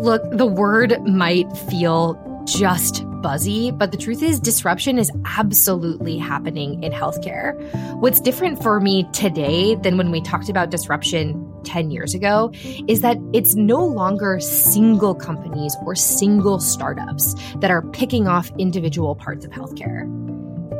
Look, 0.00 0.22
the 0.30 0.46
word 0.46 1.02
might 1.06 1.50
feel 1.56 2.18
just 2.46 3.04
buzzy, 3.20 3.70
but 3.70 3.92
the 3.92 3.98
truth 3.98 4.22
is, 4.22 4.40
disruption 4.40 4.98
is 4.98 5.10
absolutely 5.26 6.16
happening 6.16 6.82
in 6.82 6.90
healthcare. 6.90 7.54
What's 7.96 8.20
different 8.20 8.62
for 8.62 8.80
me 8.80 9.06
today 9.12 9.74
than 9.74 9.98
when 9.98 10.10
we 10.10 10.22
talked 10.22 10.48
about 10.48 10.70
disruption 10.70 11.46
10 11.64 11.90
years 11.90 12.14
ago 12.14 12.50
is 12.88 13.02
that 13.02 13.18
it's 13.34 13.54
no 13.54 13.84
longer 13.84 14.40
single 14.40 15.14
companies 15.14 15.76
or 15.84 15.94
single 15.94 16.58
startups 16.58 17.34
that 17.56 17.70
are 17.70 17.82
picking 17.82 18.26
off 18.26 18.50
individual 18.58 19.14
parts 19.14 19.44
of 19.44 19.50
healthcare. 19.50 20.06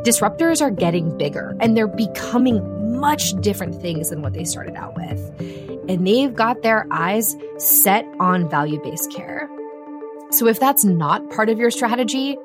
Disruptors 0.02 0.62
are 0.62 0.70
getting 0.70 1.16
bigger 1.18 1.54
and 1.60 1.76
they're 1.76 1.86
becoming 1.86 2.79
much 3.00 3.32
different 3.40 3.80
things 3.80 4.10
than 4.10 4.22
what 4.22 4.34
they 4.34 4.44
started 4.44 4.76
out 4.76 4.94
with 4.96 5.20
and 5.90 6.06
they've 6.06 6.34
got 6.34 6.62
their 6.62 6.86
eyes 6.92 7.36
set 7.58 8.06
on 8.20 8.48
value 8.48 8.80
based 8.80 9.12
care. 9.12 9.50
So 10.30 10.46
if 10.46 10.60
that's 10.60 10.84
not 10.84 11.28
part 11.30 11.48
of 11.48 11.58
your 11.58 11.72
strategy, 11.72 12.36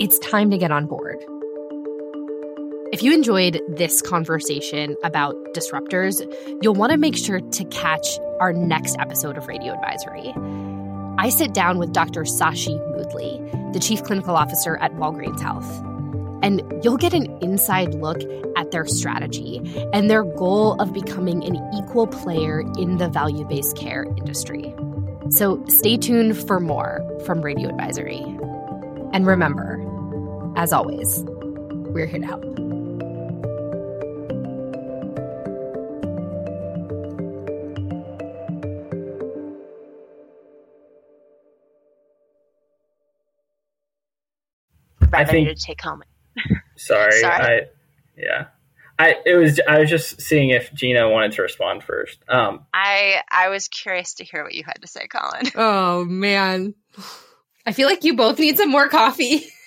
it's 0.00 0.18
time 0.18 0.50
to 0.50 0.58
get 0.58 0.72
on 0.72 0.86
board. 0.86 1.18
If 2.90 3.02
you 3.04 3.12
enjoyed 3.12 3.60
this 3.68 4.02
conversation 4.02 4.96
about 5.04 5.36
disruptors, 5.54 6.20
you'll 6.60 6.74
want 6.74 6.90
to 6.90 6.98
make 6.98 7.16
sure 7.16 7.38
to 7.40 7.64
catch 7.66 8.18
our 8.40 8.52
next 8.52 8.96
episode 8.98 9.38
of 9.38 9.46
Radio 9.46 9.74
Advisory. 9.74 10.32
I 11.18 11.28
sit 11.28 11.54
down 11.54 11.78
with 11.78 11.92
Dr. 11.92 12.22
Sashi 12.22 12.80
Moodley, 12.96 13.72
the 13.72 13.78
Chief 13.78 14.02
Clinical 14.02 14.34
Officer 14.34 14.76
at 14.78 14.92
Walgreens 14.94 15.40
Health 15.40 15.87
and 16.42 16.62
you'll 16.82 16.96
get 16.96 17.12
an 17.12 17.26
inside 17.42 17.94
look 17.94 18.22
at 18.56 18.70
their 18.70 18.86
strategy 18.86 19.60
and 19.92 20.10
their 20.10 20.24
goal 20.24 20.80
of 20.80 20.92
becoming 20.92 21.44
an 21.44 21.56
equal 21.74 22.06
player 22.06 22.60
in 22.78 22.98
the 22.98 23.08
value 23.08 23.44
based 23.46 23.76
care 23.76 24.04
industry. 24.16 24.74
So 25.30 25.64
stay 25.68 25.96
tuned 25.96 26.36
for 26.36 26.58
more 26.60 27.02
from 27.24 27.42
Radio 27.42 27.68
Advisory. 27.68 28.22
And 29.12 29.26
remember, 29.26 29.84
as 30.56 30.72
always, 30.72 31.24
we're 31.26 32.06
here 32.06 32.20
to 32.20 32.26
help. 32.26 32.44
I 45.12 45.24
think 45.24 45.48
to 45.48 45.54
take 45.54 45.80
home 45.80 46.02
Sorry. 46.76 47.20
Sorry. 47.20 47.60
I, 47.60 47.60
yeah. 48.16 48.46
I 48.98 49.16
it 49.24 49.36
was 49.36 49.60
I 49.66 49.78
was 49.78 49.90
just 49.90 50.20
seeing 50.20 50.50
if 50.50 50.72
Gina 50.74 51.08
wanted 51.08 51.32
to 51.32 51.42
respond 51.42 51.84
first. 51.84 52.18
Um, 52.28 52.66
I 52.74 53.22
I 53.30 53.48
was 53.48 53.68
curious 53.68 54.14
to 54.14 54.24
hear 54.24 54.42
what 54.42 54.54
you 54.54 54.64
had 54.64 54.82
to 54.82 54.88
say, 54.88 55.06
Colin. 55.06 55.46
Oh 55.54 56.04
man, 56.04 56.74
I 57.64 57.72
feel 57.72 57.88
like 57.88 58.02
you 58.02 58.16
both 58.16 58.40
need 58.40 58.56
some 58.56 58.70
more 58.70 58.88
coffee. 58.88 59.46